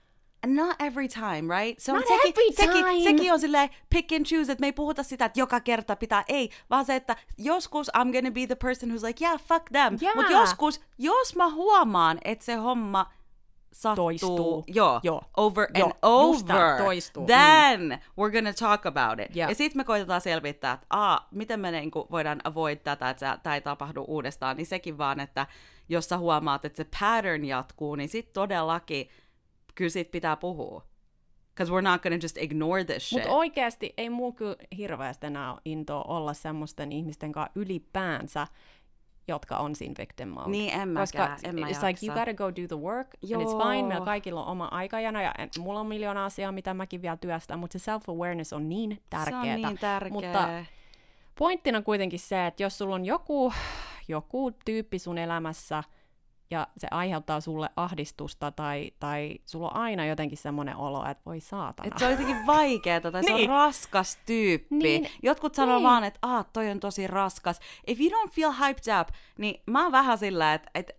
[0.46, 1.78] not every time, right?
[1.78, 3.02] Se Not every Sekin, time.
[3.02, 6.24] sekin on silleen pick and choose, että me ei puhuta sitä, että joka kerta pitää,
[6.28, 9.98] ei, vaan se, että joskus I'm gonna be the person who's like, yeah, fuck them.
[10.02, 10.16] Yeah.
[10.16, 13.06] Mutta joskus, jos mä huomaan, että se homma
[13.76, 14.64] sattuu, Toistuu.
[14.66, 15.22] Joo, Joo.
[15.36, 17.22] over Joo, and over, toistuu.
[17.22, 17.26] Mm.
[17.26, 19.36] then we're gonna talk about it.
[19.36, 19.48] Jep.
[19.48, 23.54] Ja sitten me koitetaan selvittää, että aa, miten me niinku voidaan avoid tätä, että tämä
[23.54, 25.46] ei tapahdu uudestaan, niin sekin vaan, että
[25.88, 29.08] jos sä huomaat, että se pattern jatkuu, niin sit todellakin
[29.74, 30.82] kyllä sit pitää puhua.
[31.54, 33.18] Because we're not gonna just ignore this shit.
[33.18, 38.46] Mutta oikeasti ei muu kyllä hirveästi enää intoa olla semmoisten ihmisten kanssa ylipäänsä,
[39.28, 40.50] jotka on siinä victim mode.
[40.50, 43.42] Niin, en Koska mäkään, en mä it's like you gotta go do the work, and
[43.42, 43.68] it's Joo.
[43.68, 47.16] fine, meillä kaikilla on oma aikajana, ja en- mulla on miljoona asiaa, mitä mäkin vielä
[47.16, 49.42] työstän, mutta se self-awareness on niin tärkeää.
[49.42, 50.12] Se on niin tärkeä.
[50.12, 50.48] Mutta
[51.38, 53.52] pointtina kuitenkin se, että jos sulla on joku,
[54.08, 55.84] joku tyyppi sun elämässä,
[56.50, 61.40] ja se aiheuttaa sulle ahdistusta, tai, tai sulla on aina jotenkin semmoinen olo, että voi
[61.40, 61.86] saatana.
[61.88, 63.50] Et se on jotenkin vaikeaa, tai se on Niin.
[63.50, 64.76] raskas tyyppi.
[64.76, 65.08] Niin.
[65.22, 65.84] Jotkut sanoo Niin.
[65.88, 67.60] vaan, että aah, toi on tosi raskas.
[67.86, 70.90] If you don't feel hyped up, niin mä oon vähän sillä, että et,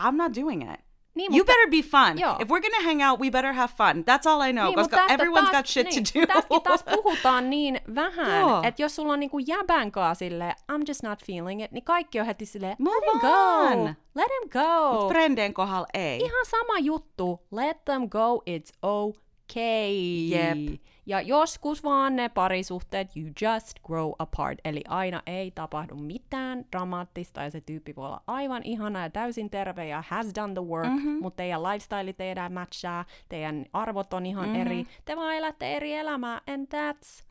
[0.00, 0.80] I'm not doing it.
[1.14, 2.18] Niin, you mutta- better be fun.
[2.18, 2.36] Joo.
[2.40, 4.04] If we're gonna hang out, we better have fun.
[4.04, 6.26] That's all I know, Niin, koska everyone's taas, got shit niin, to do.
[6.26, 11.02] Tästäkin taas puhutaan niin vähän, että jos sulla on niinku jäbän kaa silleen, I'm just
[11.02, 13.78] not feeling it, niin kaikki on heti silleen, Move let him on.
[13.84, 15.08] go, let him go.
[15.08, 16.18] Frendeen kohdalla ei.
[16.20, 20.28] Ihan sama juttu, let them go, it's okay.
[20.28, 20.80] Jep.
[21.06, 24.58] Ja joskus vaan ne parisuhteet, you just grow apart.
[24.64, 29.50] Eli aina ei tapahdu mitään dramaattista ja se tyyppi voi olla aivan ihana ja täysin
[29.50, 30.94] terve ja has done the work, Mhm.
[30.96, 31.22] mm-hmm.
[31.22, 34.60] mutta teidän lifestyle teidän matchaa, teidän arvot on ihan mm-hmm.
[34.60, 34.86] eri.
[35.04, 37.24] Te vaan elätte eri elämää and that's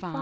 [0.00, 0.12] Fine.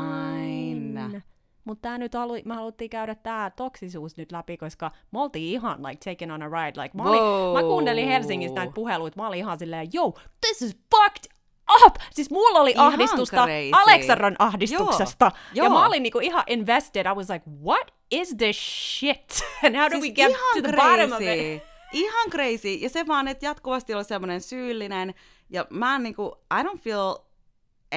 [1.09, 1.23] fine.
[1.65, 5.83] Mutta tää nyt halu, me haluttiin käydä tää toksisuus nyt läpi, koska me oltiin ihan
[5.83, 6.83] like taken on a ride.
[6.83, 10.13] Like, mä, olin, mä kuuntelin Helsingissä näitä puheluita, mä olin ihan silleen, yo,
[10.47, 11.36] this is fucked
[11.87, 11.95] up!
[12.11, 13.71] Siis mulla oli Ihan ahdistusta crazy.
[13.73, 15.33] Aleksandran ahdistuksesta.
[15.55, 15.87] Joo, Ja mä joo.
[15.87, 17.07] olin niinku ihan invested.
[17.07, 18.57] I was like, what is this
[18.99, 19.41] shit?
[19.67, 21.55] And how do we get Siis to the bottom of crazy.
[21.55, 21.63] it?
[21.93, 22.69] Ihan crazy.
[22.69, 25.15] Ja se vaan, että jatkuvasti olla semmoinen syyllinen.
[25.51, 27.15] Ja mä en niinku, I don't feel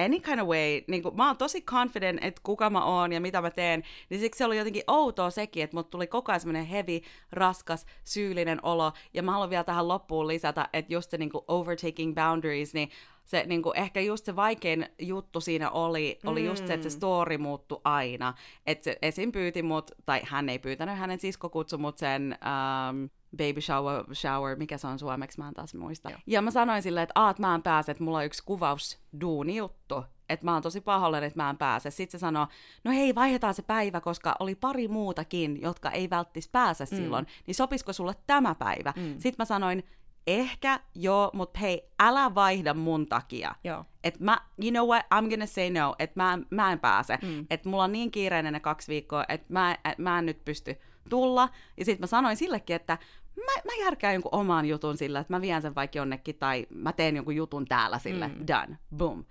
[0.04, 3.20] any kind of way, niin kuin, mä oon tosi confident, että kuka mä oon ja
[3.20, 6.40] mitä mä teen, niin siksi se oli jotenkin outoa sekin, että mut tuli koko ajan
[6.40, 7.00] semmoinen heavy,
[7.32, 11.44] raskas, syyllinen olo, ja mä haluan vielä tähän loppuun lisätä, että just se niin kuin
[11.48, 12.90] overtaking boundaries, niin
[13.30, 16.96] se niin kuin, ehkä just se vaikein juttu siinä oli, oli just se, että se
[16.96, 18.34] story muuttui aina,
[18.66, 19.32] että se esim.
[19.32, 22.38] pyyti mut, tai hän ei pyytänyt, hänen sisko kutsui mut sen
[22.90, 26.10] um, baby shower, shower, mikä se on suomeksi, mä en taas muista.
[26.10, 26.18] Joo.
[26.26, 29.56] Ja mä sanoin silleen, että aat mä en pääse, että mulla on yksi kuvaus duuni
[29.56, 31.90] juttu, että mä oon tosi pahoillani, että mä en pääse.
[31.90, 32.46] Sitten se sanoo,
[32.84, 36.96] no hei, vaihdetaan se päivä, koska oli pari muutakin, jotka ei välttis pääse mm.
[36.96, 38.92] silloin, niin sopisiko sulle tämä päivä?
[38.96, 39.14] Mm.
[39.18, 39.84] Sitten mä sanoin,
[40.26, 43.54] ehkä joo, mutta hei, älä vaihda mun takia.
[43.64, 43.84] Joo.
[44.04, 47.18] Et mä, you know what, I'm gonna say no, että mä, mä en pääse.
[47.22, 47.46] Mm.
[47.50, 50.76] Että mulla on niin kiireinen ne kaksi viikkoa, että mä, et mä en nyt pysty
[51.08, 51.48] tulla.
[51.76, 52.98] Ja sitten mä sanoin sillekin, että
[53.36, 56.92] mä, mä järkään jonkun oman jutun sillä, että mä vien sen vaikka jonnekin, tai mä
[56.92, 58.46] teen jonkun jutun täällä sille, mm.
[58.46, 59.24] done, boom.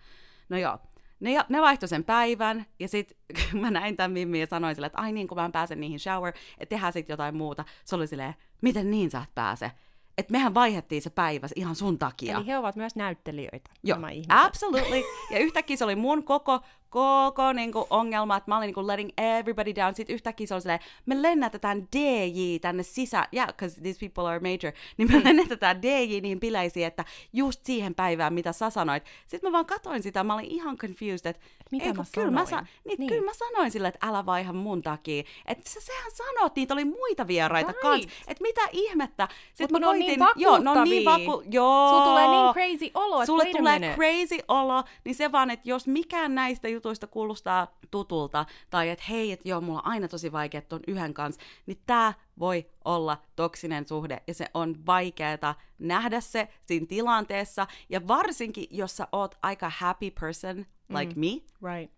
[0.50, 0.78] No joo,
[1.20, 3.18] ne, ne vaihtoi sen päivän, ja sitten
[3.62, 6.00] mä näin tämän Mimmin ja sanoin sille, että ai niin, kun mä en pääse niihin
[6.00, 7.66] shower, että tehdään sitten jotain muuta.
[7.86, 9.72] Se oli silleen, miten niin sä et pääse?
[10.18, 12.38] Että mehän vaihdettiin se päivä ihan sun takia.
[12.38, 14.32] Eli he ovat myös näyttelijöitä, Joo, nämä ihmiset.
[14.32, 15.04] absolutely.
[15.32, 16.60] Ja yhtäkkiä se oli mun koko,
[16.90, 19.96] koko niinku, ongelma, että mä olin niinku, letting everybody down.
[19.96, 24.40] Sitten yhtäkkiä se oli silleen, me lennätetään DJ tänne sisään, yeah, because these people are
[24.40, 29.04] major, niin me lennätetään DJ niihin bileisiin, että just siihen päivään, mitä sä sanoit.
[29.28, 32.46] Sitten mä vaan katoin sitä, mä olin ihan confused, että mitä ei, mä kyllä, mä
[32.46, 32.66] sanoin?
[32.66, 33.10] sa- niin, Niin.
[33.10, 35.24] kyllä mä sanoin sille, että älä vaiha mun takia.
[35.46, 37.82] Että sä, sehän sanot, niitä oli muita vieraita Right.
[37.82, 38.04] kans.
[38.28, 39.28] Että mitä ihmettä.
[39.62, 41.90] Mut mä ne on niin joo, ne on niin vaku- joo.
[41.90, 43.96] Sulla tulee niin crazy olo, että Sulle tulee minute.
[43.96, 49.32] crazy olo, niin se vaan, että jos mikään näistä jutuista kuulostaa tutulta, tai että hei,
[49.32, 53.88] että joo, mulla on aina tosi vaikea ton yhden kanssa, niin tää voi olla toksinen
[53.88, 59.72] suhde, ja se on vaikeeta nähdä se siinä tilanteessa, ja varsinkin, jos sä oot aika
[59.78, 61.20] happy person, like Mm.
[61.20, 61.28] me,
[61.72, 61.94] Right.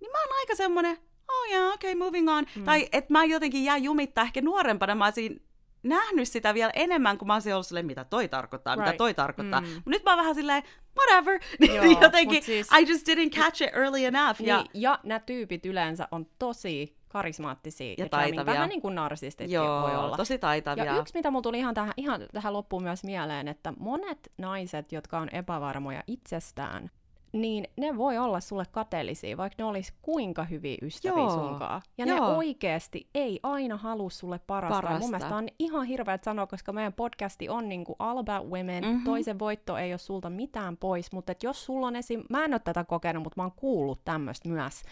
[0.00, 0.96] niin mä oon aika semmonen,
[1.28, 2.46] oh yeah, okay, moving on.
[2.56, 2.64] Mm.
[2.64, 5.42] Tai että mä jotenkin jää jumittaa ehkä nuorempana, mä olisin
[5.82, 8.86] nähnyt sitä vielä enemmän, kun mä olisin ollut silleen, mitä toi tarkoittaa, right.
[8.86, 9.60] mitä toi tarkoittaa.
[9.60, 9.66] Mm.
[9.86, 10.62] Nyt mä oon vähän silleen,
[10.98, 11.40] whatever.
[11.74, 14.40] Joo, Niin jotenkin, mut siis- I just didn't catch it early enough.
[14.40, 18.46] Niin, Ja, ja nämä tyypit yleensä on tosi karismaattisia Ja taitavia.
[18.46, 20.16] Vähän niin kuin narsistitkin voi joo, olla.
[20.16, 20.84] tosi taitavia.
[20.84, 24.92] Ja yksi, mitä mulla tuli ihan tähän, ihan tähän loppuun myös mieleen, että monet naiset,
[24.92, 26.90] jotka on epävarmoja itsestään,
[27.32, 31.30] niin ne voi olla sulle kateellisia, vaikka ne olisi kuinka hyviä ystäviä Joo.
[31.30, 31.82] sunkaan.
[31.98, 32.16] Ja Joo.
[32.16, 34.82] ne oikeasti ei aina halua sulle parasta.
[34.82, 35.00] Parasta.
[35.00, 38.84] mun mielestä on ihan hirveä sanoa, koska meidän podcasti on niinku all about women.
[38.84, 38.92] Mhm.
[38.92, 39.04] Mm-hmm.
[39.04, 42.22] Toisen voitto ei ole sulta mitään pois, mutta jos sulla on esim...
[42.30, 44.82] Mä en ole tätä kokenut, mutta mä oon kuullut tämmöistä myös.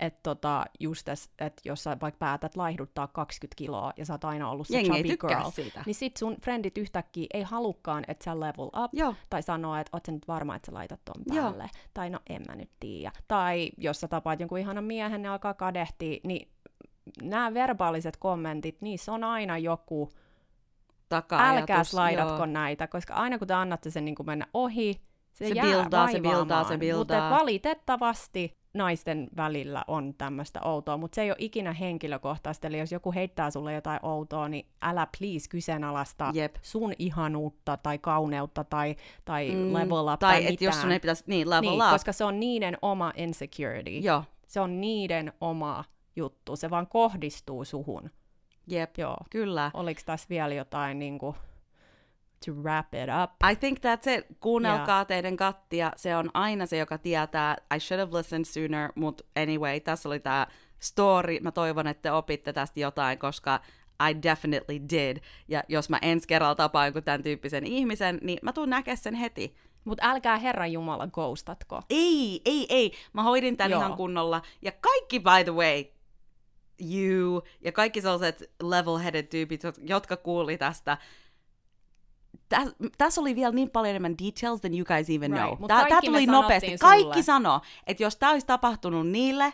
[0.00, 4.24] Että tota, just täs, et jos sä vaikka päätät laihduttaa 20 kiloa ja sä oot
[4.24, 5.82] aina ollut se Jengi chubby girl, siitä.
[5.86, 9.14] niin sit sun friendit yhtäkkiä ei halukkaan, että sä level up, Joo.
[9.30, 11.42] tai sanoo, että oot sä nyt varma, että sä laitat ton Joo.
[11.44, 13.12] päälle, tai no en mä nyt tiedä.
[13.28, 16.48] Tai jos sä tapaat jonkun ihanan miehen, ne alkaa kadehtia, niin
[17.22, 20.10] nämä verbaaliset kommentit, niissä on aina joku,
[21.08, 22.46] Taka-ajatus, älkääs laitatko joo.
[22.46, 25.00] näitä, koska aina kun te annatte sen niin mennä ohi,
[25.32, 27.30] se, Se jää buildaa, se buildaa, se Mutta buildaa.
[27.30, 33.12] valitettavasti naisten välillä on tämmöistä outoa, mutta se ei ole ikinä henkilökohtaista, eli jos joku
[33.12, 36.54] heittää sulle jotain outoa, niin älä please kyseenalaista Jep.
[36.62, 40.66] sun ihanuutta tai kauneutta tai, tai Mm, level up tai tai, et mitään.
[40.66, 41.90] jos sun ei pitäisi, niin level niin, up.
[41.90, 43.90] koska se on niiden oma insecurity.
[43.90, 45.84] Joo, Se on niiden oma
[46.16, 46.56] juttu.
[46.56, 48.10] Se vaan kohdistuu suhun.
[48.66, 49.16] jep, Joo.
[49.30, 49.70] kyllä.
[49.74, 51.36] Oliko tässä vielä jotain niin kuin,
[52.46, 53.30] to wrap it up?
[53.52, 54.26] I think that's it.
[54.40, 55.92] Kuunnelkaa teidän kattia.
[55.96, 57.56] Se on aina se, joka tietää.
[57.76, 60.46] I should have listened sooner, mutta anyway, tässä oli tämä
[60.78, 61.40] story.
[61.40, 63.60] Mä toivon, että te opitte tästä jotain, koska
[64.10, 65.16] I definitely did.
[65.48, 69.14] Ja jos mä ensi kerralla tapaan jonkun tämän tyyppisen ihmisen, niin mä tuun näkemään sen
[69.14, 69.56] heti.
[69.84, 71.82] Mutta älkää Herran Jumala ghostatko.
[71.90, 72.92] Ei, ei, ei.
[73.12, 73.80] Mä hoidin tämän Joo.
[73.80, 74.42] ihan kunnolla.
[74.62, 75.84] Ja kaikki, by the way,
[76.94, 80.98] you ja kaikki sellaiset level-headed tyypit, jot- jotka kuuli tästä,
[82.56, 85.68] Täs, tässä oli vielä niin paljon enemmän details than you guys even Right, know.
[85.68, 86.66] kaikki me tuli nopeasti.
[86.66, 86.78] sulle.
[86.78, 89.52] Kaikki sanoo, että jos tämä olisi tapahtunut niille,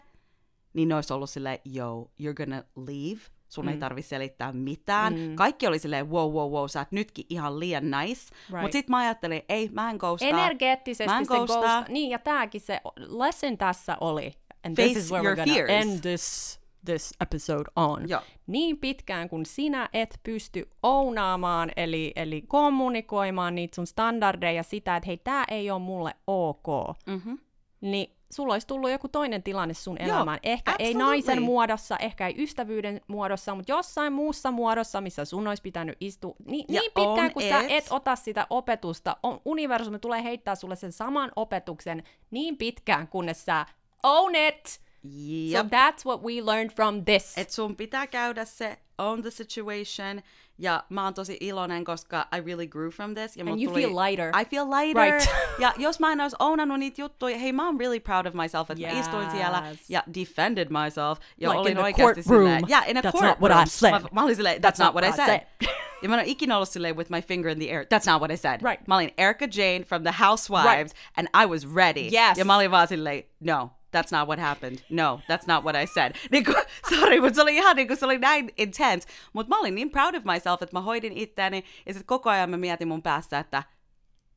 [0.74, 3.20] niin ne olisi ollut silleen, yo, you're gonna leave.
[3.48, 3.68] Sun mm.
[3.68, 5.14] ei tarvi selittää mitään.
[5.14, 5.36] Mm.
[5.36, 8.20] Kaikki oli silleen, wow, wow, wow, sä oot nytkin ihan liian nice.
[8.50, 8.62] Right.
[8.62, 10.28] Mutta sitten mä ajattelin, ei, mä en ghostaa.
[10.28, 11.60] Energeettisesti Mä en se ghostaa.
[11.60, 11.88] ghost...
[11.88, 14.32] Niin, ja tääkin se lesson tässä oli.
[14.66, 15.86] And Face this is where your we're gonna fears.
[15.86, 18.08] end this, this episode on.
[18.08, 18.20] Joo.
[18.46, 25.06] Niin pitkään kun sinä et pysty ounaamaan, eli, eli kommunikoimaan niitä sun standardeja sitä, että
[25.06, 26.66] hei, tää ei ole mulle ok,
[27.06, 27.38] Mm-hmm.
[27.80, 30.38] niin sulla olisi tullut joku toinen tilanne sun Joo, elämään.
[30.42, 31.10] Ehkä ei absolutely.
[31.10, 36.34] naisen muodossa, ehkä ei ystävyyden muodossa, mutta jossain muussa muodossa, missä sun olisi pitänyt istua.
[36.46, 37.66] Ni, Ja niin pitkään kun sä it.
[37.70, 43.44] et ota sitä opetusta, on, universumi tulee heittää sulle sen saman opetuksen niin pitkään, kunnes
[43.44, 43.66] sä
[44.02, 44.80] own it.
[45.02, 45.62] Jep.
[45.62, 47.38] So that's what we learned from this.
[47.38, 50.22] Et sun pitää käydä se own the situation.
[50.60, 53.36] Ja mä oon tosi iloinen, koska I really grew from this.
[53.36, 54.28] Ja And you tuli, feel lighter.
[54.40, 55.12] I feel lighter.
[55.12, 55.28] Right.
[55.64, 58.70] ja jos mä en olisi ownannut niitä juttuja, hei mä oon really proud of myself,
[58.70, 59.90] että mä istuin siellä Yes.
[59.90, 61.18] ja defended myself.
[61.40, 62.22] Ja Like olin in the courtroom.
[62.24, 63.36] silleen, yeah, in a That's courtroom.
[63.40, 63.92] not what I said.
[63.92, 65.26] Mä, mä olin silleen, that's, That's not what I said.
[65.26, 65.40] said.
[66.02, 68.20] ja mä en ole ikinä ollut silleen with my finger in the air, that's not
[68.20, 68.60] what I said.
[68.62, 68.86] Right.
[68.88, 72.00] Mä olin Erica Jane from The Housewives, and I was ready.
[72.00, 72.38] Yes.
[72.38, 74.78] Ja mä olin vaan silleen, no, that's not what happened.
[74.90, 76.12] No, that's not what I said.
[76.32, 76.52] Niinku,
[76.88, 79.08] sorry, mutta se oli ihan niinku, se oli näin intense.
[79.32, 82.50] Mutta mä olin niin proud of myself, että mä hoidin itseäni, ja sitten koko ajan
[82.50, 83.62] mä mietin mun päässä, että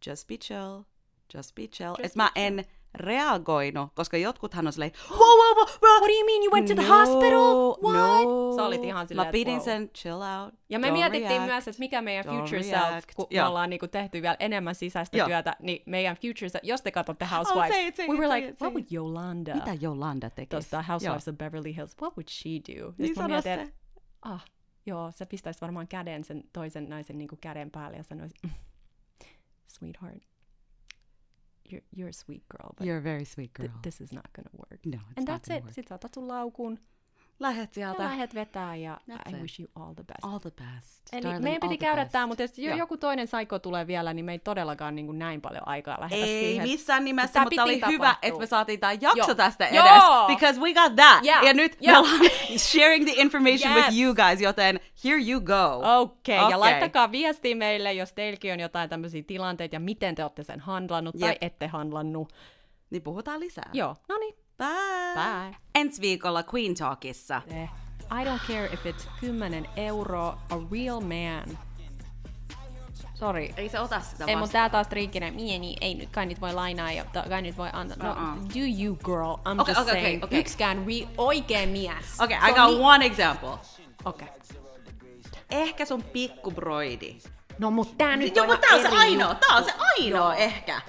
[0.07, 0.83] just be chill,
[1.33, 1.95] just be chill.
[2.03, 5.67] Että mä en reagoinut, koska jotkuthan on silleen, wow, wow, wow.
[5.81, 7.77] What do you mean you went to the No, hospital?
[7.83, 8.23] What?
[8.27, 8.53] No.
[8.55, 9.63] Sä olit ihan silleen, Mä pidin wow.
[9.63, 10.53] sen chill out.
[10.69, 11.45] Ja me mietittiin react.
[11.45, 12.91] myös, että mikä meidän Don't future react.
[12.91, 13.47] self, kun me Joo.
[13.49, 15.27] ollaan niinku tehty vielä enemmän sisäistä Joo.
[15.27, 18.27] työtä, niin meidän future self, jos te katsotte Housewives, say it, say we it, were
[18.27, 18.91] say like, it, say what it.
[18.91, 20.49] would Yolanda Mitä Jolanda tekisi?
[20.49, 22.93] tuosta Housewives of Beverly Hills, what would she do?
[22.97, 23.73] Niin sano mietin, se.
[24.21, 24.45] ah,
[24.85, 28.49] joo, se pistäisi varmaan käden sen toisen naisen niinku käden päälle ja sanoisi, "Mm,
[29.67, 30.23] sweetheart,
[31.71, 33.67] you're, you're a sweet girl, but You're a very sweet girl.
[33.67, 34.79] th- this is not gonna work.
[34.85, 35.63] no, it's And not that's it.
[35.63, 35.73] work.
[35.73, 35.97] Sit sä
[37.41, 38.03] Lähet ja sieltä.
[38.03, 39.41] lähet vetää ja That's I it.
[39.41, 40.17] wish you all the best.
[40.33, 41.01] All the best.
[41.13, 42.77] Eli Darling, meidän piti käydä tämä, mutta jos jo- Joo.
[42.77, 46.15] joku toinen saiko tulee vielä, niin me ei todellakaan niin kuin näin paljon aikaa lähetä
[46.25, 46.67] Ei siihen.
[46.67, 49.35] missään nimessä, Tää mutta oli piti hyvä, että me saatiin tämä jakso Joo.
[49.35, 49.85] tästä Joo.
[49.85, 50.03] edes.
[50.27, 51.25] Because we got that.
[51.25, 51.43] Yeah.
[51.43, 51.99] Ja nyt me Yeah.
[51.99, 52.19] ollaan
[52.71, 53.85] sharing the information Yes.
[53.85, 55.53] with you guys, joten here you go.
[55.53, 56.51] Okei, okay, Okei.
[56.51, 60.59] ja laittakaa viestiä meille, jos teilläkin on jotain tämmöisiä tilanteita ja miten te olette sen
[60.59, 61.37] handlannut tai Jep.
[61.43, 62.33] ette handlannut.
[62.89, 63.69] Niin puhutaan lisää.
[63.73, 64.35] Joo, no niin.
[64.61, 65.13] Bye.
[65.23, 65.55] Bye.
[65.75, 67.41] Ensi viikolla Queen Talkissa.
[67.47, 67.69] Eh,
[68.21, 71.57] I don't care if it's 10 euroa, a real man.
[73.13, 73.53] Sorry.
[73.57, 74.49] Ei se ota sitä Ei, mutta vastaan.
[74.51, 75.33] tää taas triikkinen.
[75.33, 77.97] Mieni, ei nyt kai nyt voi lainaa ja ta- kai nyt voi antaa.
[78.07, 78.37] No, Uh-uh.
[78.49, 80.23] do you girl, I'm Okei, just okei, okei, saying.
[80.23, 80.39] okei.
[80.39, 82.19] Yksikään re- oikea mies.
[82.19, 83.57] Okay, Se I got niin- one example.
[84.05, 84.27] Okei.
[85.49, 87.17] Ehkä sun pikkubroidi.
[87.59, 89.35] No mut tää nyt Joo, on mutta tää on se ainoa.
[89.35, 90.31] Tää on se ainoa Joo.
[90.31, 90.81] ehkä.